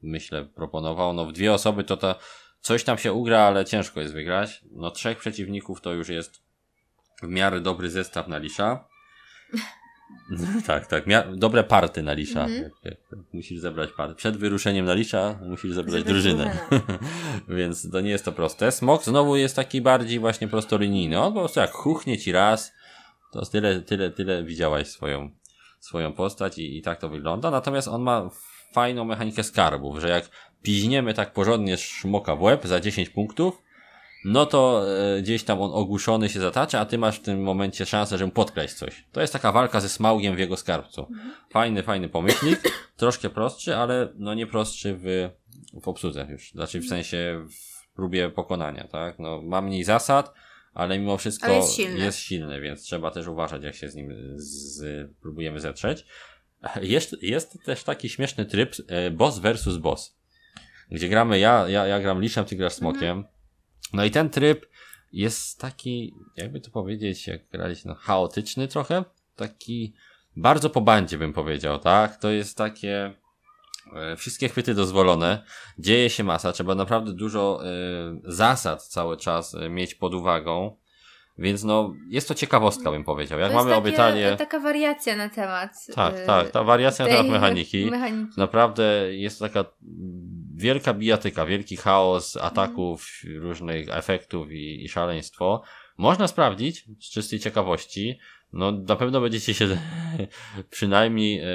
[0.02, 1.14] myślę, proponował.
[1.14, 2.20] No w dwie osoby to to
[2.62, 4.62] coś tam się ugra, ale ciężko jest wygrać.
[4.72, 6.42] No trzech przeciwników to już jest
[7.24, 8.88] w miarę dobry zestaw na Lisza.
[10.68, 11.06] tak, tak.
[11.36, 12.46] Dobre party na Lisza.
[12.46, 12.72] Mhm.
[13.34, 14.16] Musisz zebrać party.
[14.16, 16.58] Przed wyruszeniem na Lisza musisz zebrać Zebrać drużynę.
[17.58, 18.72] Więc to nie jest to proste.
[18.72, 21.20] Smok znowu jest taki bardziej właśnie prostolinijny.
[21.20, 22.74] On po prostu jak chuchnie ci raz,
[23.32, 25.30] to tyle, tyle, tyle widziałaś swoją,
[25.80, 27.52] swoją postać i, i tak to wygląda.
[27.52, 28.30] Natomiast on ma
[28.74, 30.30] fajną mechanikę skarbów, że jak
[30.62, 33.62] piźniemy tak porządnie szmoka w łeb za 10 punktów,
[34.26, 34.84] no to
[35.16, 38.32] e, gdzieś tam on ogłuszony się zatacza, a ty masz w tym momencie szansę, żeby
[38.32, 39.06] podkraść coś.
[39.12, 41.08] To jest taka walka ze smaugiem w jego skarbcu.
[41.50, 42.60] Fajny, fajny pomyślnik,
[42.98, 45.30] troszkę prostszy, ale no nie prostszy w,
[45.82, 46.52] w obsłudze już.
[46.52, 49.20] Znaczy w sensie w próbie pokonania, tak?
[49.20, 50.34] No ma mniej zasad,
[50.78, 52.00] ale mimo wszystko Ale jest silny.
[52.00, 56.06] jest silny, więc trzeba też uważać, jak się z nim z, próbujemy zetrzeć.
[56.82, 60.18] Jest, jest też taki śmieszny tryb e, boss versus boss,
[60.92, 63.24] gdzie gramy ja, ja, ja gram liszem, ty grasz smokiem.
[63.94, 64.66] No i ten tryb
[65.14, 69.04] jest taki, jakby to powiedzieć, jak grać, no chaotyczny trochę,
[69.36, 69.94] taki
[70.36, 72.18] bardzo po bandzie bym powiedział, tak?
[72.18, 73.14] To jest takie
[74.18, 75.44] wszystkie chwyty dozwolone,
[75.80, 77.70] dzieje się masa, trzeba naprawdę dużo e,
[78.24, 80.78] zasad cały czas e, mieć pod uwagą,
[81.38, 83.40] więc no jest to ciekawostka bym powiedział.
[83.40, 84.36] Jak To mamy takie, obytalię...
[84.36, 85.72] taka wariacja na temat.
[85.96, 87.86] Tak, tak, ta wariacja na temat mechaniki.
[87.92, 88.34] mechaniki.
[88.38, 89.66] Naprawdę jest taka
[90.56, 95.64] wielka bijatyka, wielki chaos ataków, różnych efektów i, i szaleństwo.
[95.98, 98.20] Można sprawdzić z czystej ciekawości.
[98.54, 99.68] No, na pewno będziecie się
[100.70, 101.48] przynajmniej e,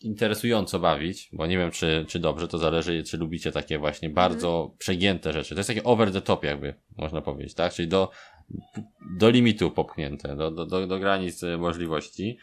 [0.00, 4.74] interesująco bawić, bo nie wiem, czy, czy dobrze, to zależy, czy lubicie takie właśnie bardzo
[4.78, 5.54] przegięte rzeczy.
[5.54, 7.72] To jest takie over the top, jakby można powiedzieć, tak?
[7.72, 8.10] Czyli do,
[9.18, 12.38] do limitu popchnięte, do, do, do, do granic e, możliwości.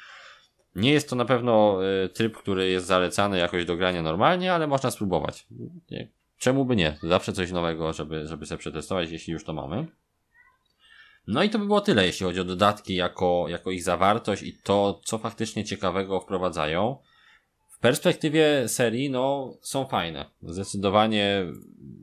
[0.75, 4.67] Nie jest to na pewno y, tryb, który jest zalecany jakoś do grania normalnie, ale
[4.67, 5.47] można spróbować.
[6.37, 6.97] Czemu by nie?
[7.03, 9.87] Zawsze coś nowego, żeby, żeby sobie przetestować, jeśli już to mamy.
[11.29, 14.53] No i to by było tyle, jeśli chodzi o dodatki jako, jako ich zawartość i
[14.63, 16.97] to, co faktycznie ciekawego wprowadzają.
[17.69, 20.25] W perspektywie serii, no, są fajne.
[20.43, 21.45] Zdecydowanie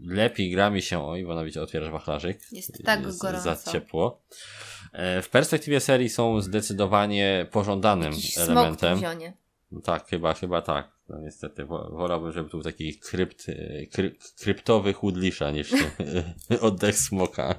[0.03, 2.41] lepiej gra mi się, oj, bo nawet otwierasz wachlarzyk.
[2.53, 3.55] Jest tak jest gorąco.
[3.55, 4.23] za ciepło.
[4.93, 8.99] E, w perspektywie serii są zdecydowanie pożądanym Jakiś elementem.
[8.99, 9.13] Smok
[9.71, 10.96] no tak, chyba, chyba tak.
[11.09, 15.71] No niestety, wolałbym, żeby był taki krypt, e, kry, kryptowy chudlisza niż
[16.61, 17.55] oddech smoka.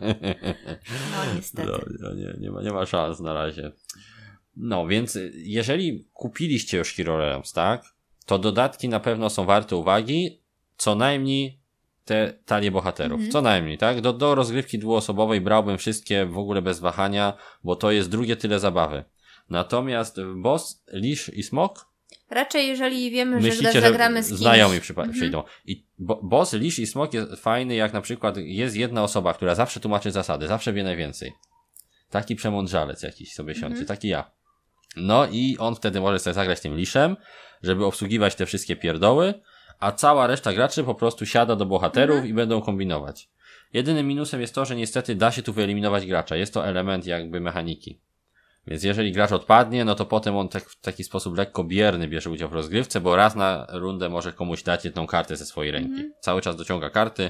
[1.11, 1.71] No niestety.
[1.71, 3.71] No, no, nie, nie, ma, nie ma szans na razie.
[4.55, 7.83] No więc jeżeli kupiliście już Hero Realms, tak,
[8.25, 10.41] to dodatki na pewno są warte uwagi,
[10.77, 11.59] co najmniej
[12.05, 13.15] te talie bohaterów.
[13.15, 13.31] Mhm.
[13.31, 14.01] Co najmniej, tak?
[14.01, 17.33] Do, do rozgrywki dwuosobowej brałbym wszystkie w ogóle bez wahania,
[17.63, 19.03] bo to jest drugie tyle zabawy.
[19.49, 21.96] Natomiast boss, lisz i smok
[22.29, 24.39] Raczej jeżeli wiemy, Myślicie, że zagramy z kimś.
[24.39, 25.11] Znajomi mhm.
[25.11, 25.43] przyjdą.
[25.65, 29.55] I bo, boss, lisz i smok jest fajny, jak na przykład jest jedna osoba, która
[29.55, 31.33] zawsze tłumaczy zasady, zawsze wie najwięcej.
[32.09, 33.85] Taki przemądrzalec jakiś sobie siądzie, mhm.
[33.85, 34.31] taki ja.
[34.95, 37.17] No i on wtedy może sobie zagrać tym liszem,
[37.63, 39.33] żeby obsługiwać te wszystkie pierdoły,
[39.79, 42.31] a cała reszta graczy po prostu siada do bohaterów mhm.
[42.31, 43.29] i będą kombinować.
[43.73, 46.35] Jedynym minusem jest to, że niestety da się tu wyeliminować gracza.
[46.35, 47.99] Jest to element jakby mechaniki.
[48.67, 52.29] Więc jeżeli gracz odpadnie, no to potem on tak, w taki sposób lekko bierny bierze
[52.29, 55.91] udział w rozgrywce, bo raz na rundę może komuś dać jedną kartę ze swojej ręki.
[55.91, 56.13] Mhm.
[56.21, 57.29] Cały czas dociąga karty,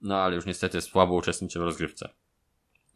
[0.00, 2.08] no ale już niestety słabo uczestniczy w rozgrywce.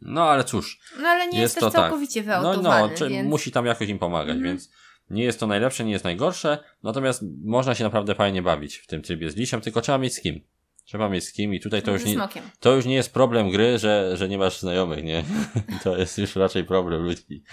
[0.01, 0.79] No ale cóż.
[1.01, 1.81] No ale nie jest, jest to tak.
[1.81, 2.43] całkowicie tak.
[2.43, 3.29] No, no, czy więc...
[3.29, 4.43] musi tam jakoś im pomagać, mhm.
[4.43, 4.69] więc
[5.09, 9.01] nie jest to najlepsze, nie jest najgorsze, natomiast można się naprawdę fajnie bawić w tym
[9.01, 10.41] trybie z lisiem, tylko trzeba mieć z kim.
[10.85, 12.17] Trzeba mieć z kim i tutaj to już, nie,
[12.59, 15.23] to już nie jest problem gry, że, że nie masz znajomych, nie?
[15.83, 17.43] to jest już raczej problem ludzi.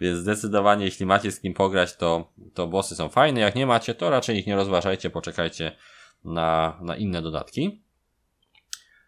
[0.00, 3.40] Więc zdecydowanie, jeśli macie z kim pograć, to, to bossy są fajne.
[3.40, 5.76] Jak nie macie, to raczej ich nie rozważajcie, poczekajcie
[6.24, 7.82] na, na inne dodatki.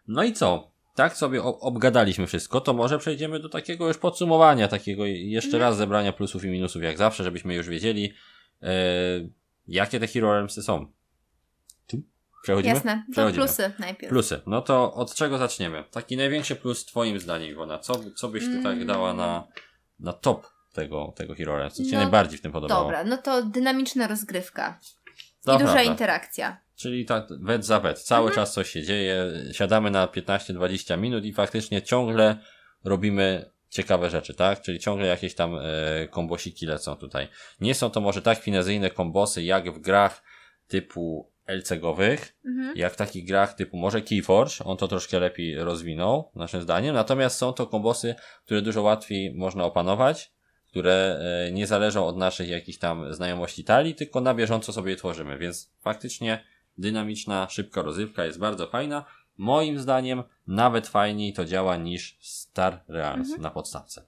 [0.07, 0.77] No i co?
[0.97, 5.63] tak sobie obgadaliśmy wszystko, to może przejdziemy do takiego już podsumowania, takiego jeszcze mhm.
[5.63, 8.13] raz zebrania plusów i minusów jak zawsze, żebyśmy już wiedzieli,
[8.61, 8.73] e,
[9.67, 10.91] jakie te Hero Realmsy są.
[12.47, 12.75] Przechodzimy?
[12.75, 14.09] Jasne, to plusy najpierw.
[14.09, 14.41] Plusy.
[14.45, 15.83] No to od czego zaczniemy?
[15.91, 17.79] Taki największy plus twoim zdaniem, Iwona.
[17.79, 18.87] Co, co byś tutaj mm.
[18.87, 19.47] dała na,
[19.99, 21.73] na top tego, tego Hero Realms?
[21.73, 22.83] Co ci no, najbardziej w tym podobało?
[22.83, 24.79] Dobra, no to dynamiczna rozgrywka.
[25.55, 26.61] I duża interakcja.
[26.75, 28.01] Czyli tak wet za wet.
[28.01, 28.35] Cały mhm.
[28.35, 29.33] czas coś się dzieje.
[29.51, 32.37] Siadamy na 15-20 minut i faktycznie ciągle
[32.83, 34.61] robimy ciekawe rzeczy, tak?
[34.61, 37.27] Czyli ciągle jakieś tam e, kombosiki lecą tutaj.
[37.61, 40.23] Nie są to może tak finezyjne kombosy jak w grach
[40.67, 42.77] typu LCG-owych, mhm.
[42.77, 46.95] jak w takich grach typu może Keyforge, on to troszkę lepiej rozwinął, naszym zdaniem.
[46.95, 50.37] Natomiast są to kombosy, które dużo łatwiej można opanować
[50.67, 54.97] które e, nie zależą od naszych jakichś tam znajomości talii, tylko na bieżąco sobie je
[54.97, 56.43] tworzymy, więc faktycznie
[56.77, 59.05] dynamiczna, szybka rozrywka jest bardzo fajna.
[59.37, 63.41] Moim zdaniem nawet fajniej to działa niż Star Realms mhm.
[63.41, 64.05] na podstawce.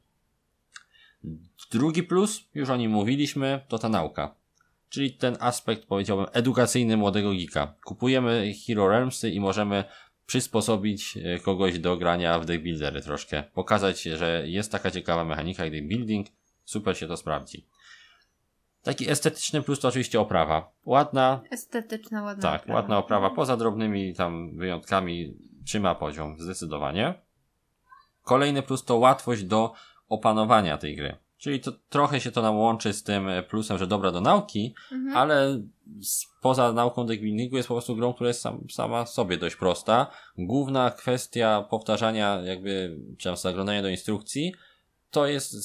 [1.72, 4.36] Drugi plus, już o nim mówiliśmy, to ta nauka.
[4.90, 7.74] Czyli ten aspekt, powiedziałbym, edukacyjny młodego geeka.
[7.86, 9.84] Kupujemy Hero Realmsy i możemy
[10.26, 13.44] przysposobić e, kogoś do grania w deck buildery troszkę.
[13.44, 16.28] Pokazać, że jest taka ciekawa mechanika jak deck building,
[16.66, 17.66] super się to sprawdzi.
[18.84, 20.72] Taki estetyczny plus to oczywiście oprawa.
[20.86, 21.42] Ładna.
[21.52, 22.42] Estetyczna, ładna.
[22.42, 22.82] Tak, oprawa.
[22.82, 23.30] ładna oprawa.
[23.30, 27.14] Poza drobnymi tam wyjątkami trzyma poziom, zdecydowanie.
[28.24, 29.74] Kolejny plus to łatwość do
[30.10, 31.18] opanowania tej gry.
[31.40, 35.18] Czyli to trochę się to nam łączy z tym plusem, że dobra do nauki, mhm.
[35.18, 35.62] ale
[36.42, 40.08] poza nauką deckbuildingu jest po prostu grą, która jest sam, sama sobie dość prosta.
[40.38, 44.54] Główna kwestia powtarzania jakby, czy tam zaglądania do instrukcji,
[45.12, 45.56] to jest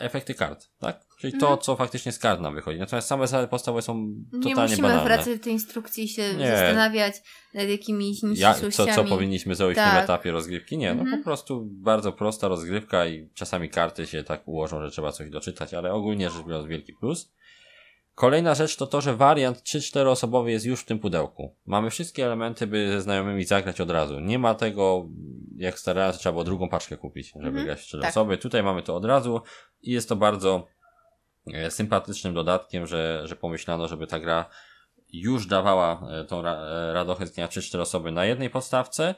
[0.00, 1.09] efekty kart, tak?
[1.20, 1.58] Czyli to, mhm.
[1.60, 2.78] co faktycznie z kart nam wychodzi.
[2.78, 5.04] Natomiast same zasady podstawowe są totalnie Nie musimy banalne.
[5.04, 6.46] wracać do tej instrukcji i się nie.
[6.46, 7.14] zastanawiać
[7.54, 8.72] nad jakimiś nieścisłościami.
[8.72, 9.86] Co, co powinniśmy zrobić tak.
[9.86, 10.04] w tym tak.
[10.04, 10.78] etapie rozgrywki?
[10.78, 11.18] Nie, no mhm.
[11.18, 15.74] po prostu bardzo prosta rozgrywka i czasami karty się tak ułożą, że trzeba coś doczytać,
[15.74, 17.32] ale ogólnie rzecz biorąc wielki plus.
[18.14, 21.56] Kolejna rzecz to to, że wariant 3-4 osobowy jest już w tym pudełku.
[21.66, 24.20] Mamy wszystkie elementy, by ze znajomymi zagrać od razu.
[24.20, 25.08] Nie ma tego,
[25.56, 28.10] jak starałem, trzeba było drugą paczkę kupić, żeby mhm, grać 4 tak.
[28.10, 28.38] osoby.
[28.38, 29.40] Tutaj mamy to od razu
[29.82, 30.66] i jest to bardzo
[31.70, 34.50] sympatycznym dodatkiem, że, że pomyślano, żeby ta gra
[35.12, 39.14] już dawała e, tą e, radochę z 3-4 osoby na jednej podstawce,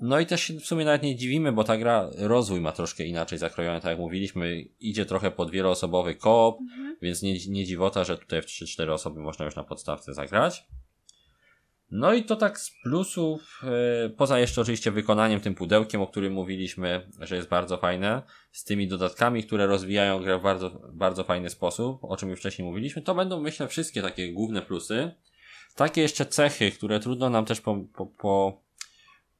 [0.00, 3.04] no i też się w sumie nawet nie dziwimy, bo ta gra rozwój ma troszkę
[3.04, 6.96] inaczej zakrojony, tak jak mówiliśmy, idzie trochę pod wieloosobowy koop, mhm.
[7.02, 10.64] więc nie, nie dziwota, że tutaj w 3-4 osoby można już na podstawce zagrać.
[11.90, 13.60] No i to tak z plusów,
[14.02, 18.22] yy, poza jeszcze oczywiście wykonaniem tym pudełkiem, o którym mówiliśmy, że jest bardzo fajne,
[18.52, 22.68] z tymi dodatkami, które rozwijają grę w bardzo, bardzo fajny sposób, o czym już wcześniej
[22.68, 25.10] mówiliśmy, to będą myślę wszystkie takie główne plusy.
[25.74, 28.62] Takie jeszcze cechy, które trudno nam też po, po, po,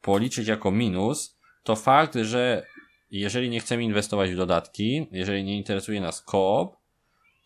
[0.03, 2.67] policzyć jako minus, to fakt, że
[3.11, 6.77] jeżeli nie chcemy inwestować w dodatki, jeżeli nie interesuje nas koop,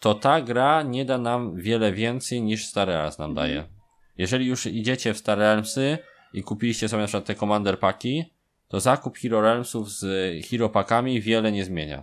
[0.00, 3.73] to ta gra nie da nam wiele więcej niż Star Realms nam daje.
[4.18, 5.98] Jeżeli już idziecie w Star Realmsy
[6.32, 8.24] i kupiliście sobie na przykład te Commander Paki,
[8.68, 10.06] to zakup Hero Realmsów z
[10.46, 12.02] Hero Pakami wiele nie zmienia.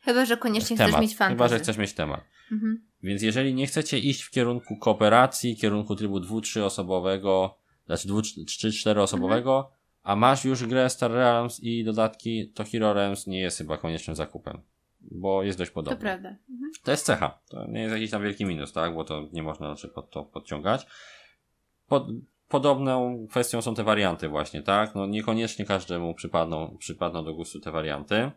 [0.00, 0.92] Chyba, że koniecznie temat.
[0.92, 1.36] chcesz mieć fantasy.
[1.36, 2.20] Chyba, że chcesz mieć temat.
[2.52, 2.82] Mhm.
[3.02, 8.22] Więc jeżeli nie chcecie iść w kierunku kooperacji, kierunku trybu dwu, trzy osobowego, znaczy dwu,
[8.22, 9.74] trzy, cztery osobowego, mhm.
[10.02, 14.16] a masz już grę Star Realms i dodatki, to Hero Realms nie jest chyba koniecznym
[14.16, 14.60] zakupem.
[15.00, 15.96] Bo jest dość podobny.
[15.96, 16.28] To prawda.
[16.28, 16.70] Mhm.
[16.84, 17.38] To jest cecha.
[17.48, 18.94] To nie jest jakiś tam wielki minus, tak?
[18.94, 20.86] Bo to nie można raczej pod to podciągać.
[21.88, 22.06] Pod,
[22.48, 24.94] podobną kwestią są te warianty właśnie, tak?
[24.94, 28.30] No niekoniecznie każdemu przypadną, przypadną do gustu te warianty.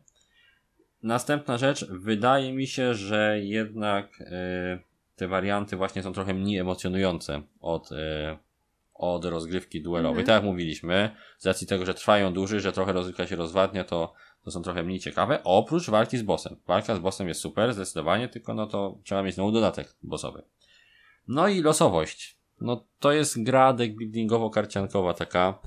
[1.04, 4.26] Następna rzecz, wydaje mi się, że jednak y,
[5.16, 7.96] te warianty właśnie są trochę mniej emocjonujące od, y,
[8.94, 10.22] od rozgrywki duelowej.
[10.22, 10.26] Mhm.
[10.26, 14.14] Tak jak mówiliśmy, z racji tego, że trwają dłużej, że trochę rozgrywka się rozwadnia, to,
[14.44, 16.56] to są trochę mniej ciekawe, oprócz walki z bossem.
[16.68, 20.44] Walka z bossem jest super, zdecydowanie, tylko no to trzeba mieć znowu dodatek bossowy.
[21.28, 22.41] No i losowość.
[22.62, 25.60] No to jest gra deckbuildingowo-karciankowa taka,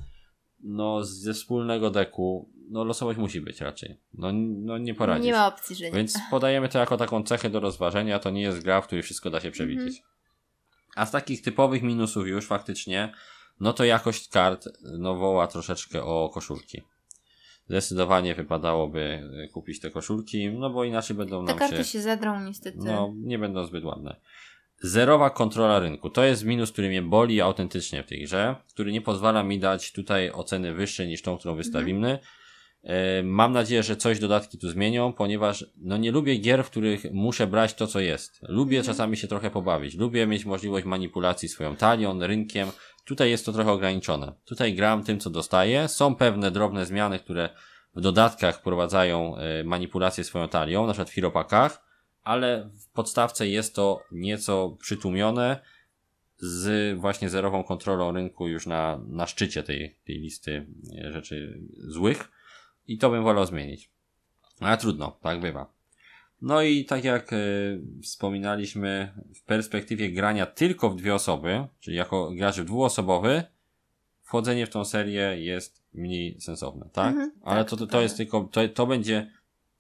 [0.61, 4.01] no ze wspólnego deku, no losowość musi być raczej.
[4.15, 5.27] No, no nie poradzisz.
[5.27, 5.91] Nie ma opcji, że nie.
[5.91, 9.31] Więc podajemy to jako taką cechę do rozważenia, to nie jest gra, w której wszystko
[9.31, 9.99] da się przewidzieć.
[9.99, 10.15] Mhm.
[10.97, 13.13] A z takich typowych minusów już faktycznie,
[13.61, 14.69] no to jakość kart
[14.99, 16.83] no woła troszeczkę o koszulki.
[17.69, 21.65] Zdecydowanie wypadałoby kupić te koszulki, no bo inaczej będą te nam się...
[21.65, 22.79] Te karty się zadrą niestety.
[22.81, 24.21] No, nie będą zbyt ładne.
[24.83, 26.11] Zerowa kontrola rynku.
[26.11, 29.93] To jest minus, który mnie boli autentycznie w tej grze, który nie pozwala mi dać
[29.93, 32.09] tutaj oceny wyższej niż tą, którą wystawimy.
[32.09, 32.21] Mhm.
[33.25, 37.47] Mam nadzieję, że coś dodatki tu zmienią, ponieważ no nie lubię gier, w których muszę
[37.47, 38.41] brać to, co jest.
[38.43, 38.95] Lubię mhm.
[38.95, 39.95] czasami się trochę pobawić.
[39.95, 42.69] Lubię mieć możliwość manipulacji swoją talią, rynkiem.
[43.05, 44.33] Tutaj jest to trochę ograniczone.
[44.45, 45.89] Tutaj gram tym, co dostaję.
[45.89, 47.49] Są pewne drobne zmiany, które
[47.97, 51.84] w dodatkach wprowadzają e, manipulację swoją talią, na przykład w Hiropakach,
[52.25, 55.61] ale w podstawce jest to nieco przytłumione
[56.37, 60.67] z właśnie zerową kontrolą rynku już na, na szczycie tej, tej listy
[61.05, 62.31] e, rzeczy złych
[62.87, 63.91] i to bym wolał zmienić.
[64.61, 65.73] Ale trudno, tak bywa.
[66.43, 72.31] No i tak jak y, wspominaliśmy, w perspektywie grania tylko w dwie osoby, czyli jako
[72.31, 73.43] gracz dwuosobowy,
[74.23, 77.09] wchodzenie w tą serię jest mniej sensowne, tak?
[77.09, 79.31] Mhm, Ale tak, to, to, to jest tylko, to, to będzie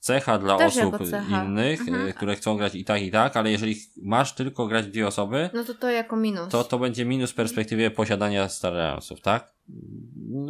[0.04, 1.44] cecha dla Też osób cecha.
[1.44, 2.12] innych, mhm.
[2.12, 5.64] które chcą grać i tak, i tak, ale jeżeli masz tylko grać dwie osoby, no
[5.64, 6.48] to to jako minus.
[6.48, 9.52] To to będzie minus w perspektywie posiadania Star Realmsów, tak?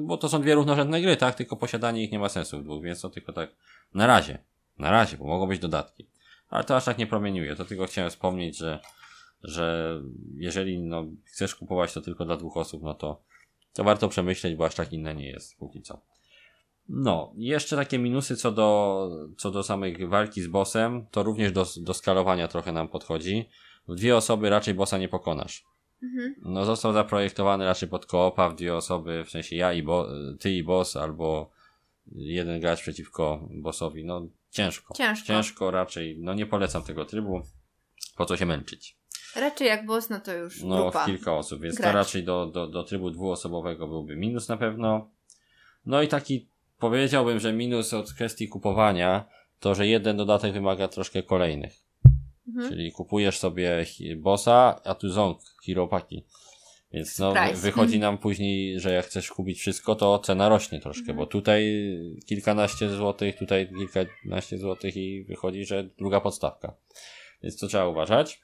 [0.03, 1.35] Bo to są dwie równorzędne gry, tak?
[1.35, 3.51] Tylko posiadanie ich nie ma sensu w dwóch, więc to tylko tak
[3.95, 4.39] na razie.
[4.79, 6.07] Na razie, bo mogą być dodatki.
[6.49, 7.57] Ale to aż tak nie promieniuje.
[7.57, 8.81] To tylko chciałem wspomnieć, że,
[9.43, 9.99] że
[10.37, 13.23] jeżeli no, chcesz kupować to tylko dla dwóch osób, no to,
[13.73, 16.01] to warto przemyśleć, bo aż tak inne nie jest póki co.
[16.89, 21.67] No, jeszcze takie minusy co do, co do samej walki z bossem, to również do,
[21.77, 23.49] do skalowania trochę nam podchodzi.
[23.89, 25.65] W dwie osoby raczej bossa nie pokonasz.
[26.03, 26.35] Mhm.
[26.43, 30.09] No, został zaprojektowany raczej pod koopa w dwie osoby, w sensie ja i bo,
[30.41, 31.51] ty i boss, albo
[32.13, 34.05] jeden gracz przeciwko bossowi.
[34.05, 34.95] No, ciężko.
[34.95, 35.27] Ciężko.
[35.27, 37.43] Ciężko raczej, no nie polecam tego trybu.
[38.17, 38.99] Po co się męczyć?
[39.37, 41.07] Raczej jak boss, no to już No, grupa.
[41.07, 41.93] kilka osób, więc gracz.
[41.93, 45.11] to raczej do, do, do trybu dwuosobowego byłby minus na pewno.
[45.87, 46.49] No i taki
[46.91, 49.29] powiedziałbym, że minus od kwestii kupowania
[49.61, 51.73] to, że jeden dodatek wymaga troszkę kolejnych.
[52.49, 52.69] Mhm.
[52.69, 56.25] Czyli kupujesz sobie bossa, a tu ząg, hiropaki.
[56.93, 61.17] Więc no, wychodzi nam później, że jak chcesz kupić wszystko, to cena rośnie troszkę, mhm.
[61.17, 61.89] bo tutaj
[62.27, 66.77] kilkanaście złotych, tutaj kilkanaście złotych i wychodzi, że druga podstawka.
[67.43, 68.41] Więc to trzeba uważać.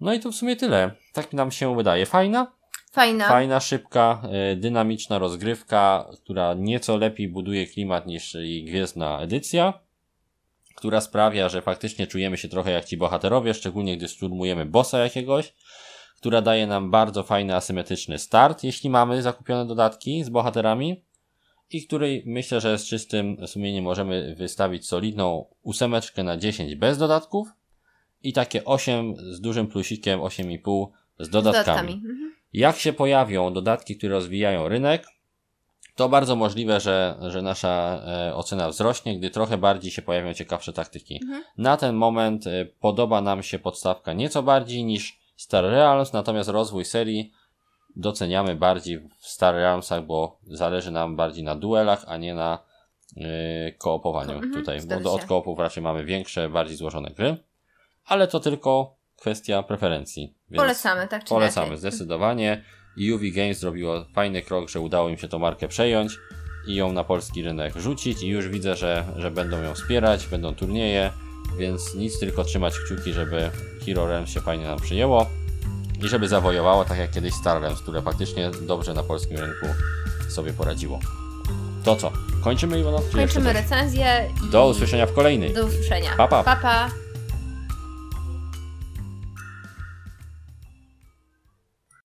[0.00, 0.90] No i to w sumie tyle.
[1.12, 2.06] Tak nam się wydaje.
[2.06, 2.52] Fajna,
[2.96, 3.28] Fajna.
[3.28, 9.80] Fajna, szybka, e, dynamiczna rozgrywka, która nieco lepiej buduje klimat niż jej gwiezdna edycja,
[10.76, 15.54] która sprawia, że faktycznie czujemy się trochę jak ci bohaterowie, szczególnie gdy szturmujemy bossa jakiegoś,
[16.16, 21.04] która daje nam bardzo fajny asymetryczny start, jeśli mamy zakupione dodatki z bohaterami
[21.70, 27.48] i której myślę, że z czystym sumieniem możemy wystawić solidną ósemeczkę na 10 bez dodatków
[28.22, 30.86] i takie 8 z dużym plusikiem, 8,5
[31.18, 31.92] z dodatkami.
[31.92, 32.25] Z dodatkami.
[32.56, 35.06] Jak się pojawią dodatki, które rozwijają rynek,
[35.94, 40.72] to bardzo możliwe, że, że nasza e, ocena wzrośnie, gdy trochę bardziej się pojawią ciekawsze
[40.72, 41.20] taktyki.
[41.22, 41.44] Mhm.
[41.58, 46.84] Na ten moment e, podoba nam się podstawka nieco bardziej niż Star Realms, natomiast rozwój
[46.84, 47.32] serii
[47.96, 52.58] doceniamy bardziej w Star Realmsach, bo zależy nam bardziej na duelach, a nie na
[53.16, 53.26] yy,
[53.78, 54.80] koopowaniu Mhm, tutaj.
[55.02, 55.26] Bo od się.
[55.26, 57.36] koopów raczej mamy większe, bardziej złożone gry,
[58.04, 60.34] ale to tylko kwestia preferencji.
[60.50, 61.80] Więc Polecamy, tak czy Polecamy, inaczej.
[61.80, 62.64] zdecydowanie.
[63.14, 66.18] UV Games zrobiło fajny krok, że udało im się tą markę przejąć
[66.66, 70.54] i ją na polski rynek rzucić i już widzę, że, że będą ją wspierać, będą
[70.54, 71.10] turnieje,
[71.58, 73.50] więc nic tylko trzymać kciuki, żeby
[73.86, 75.26] Hero Realms się fajnie nam przyjęło
[76.04, 79.66] i żeby zawojowało tak jak kiedyś Star Realms, które faktycznie dobrze na polskim rynku
[80.28, 81.00] sobie poradziło.
[81.84, 82.12] To co?
[82.44, 82.98] Kończymy Iwona?
[83.12, 85.54] Kończymy recenzję i Do usłyszenia w kolejnej.
[85.54, 86.10] do usłyszenia.
[86.16, 86.44] Pa, pa.
[86.44, 86.90] pa, pa.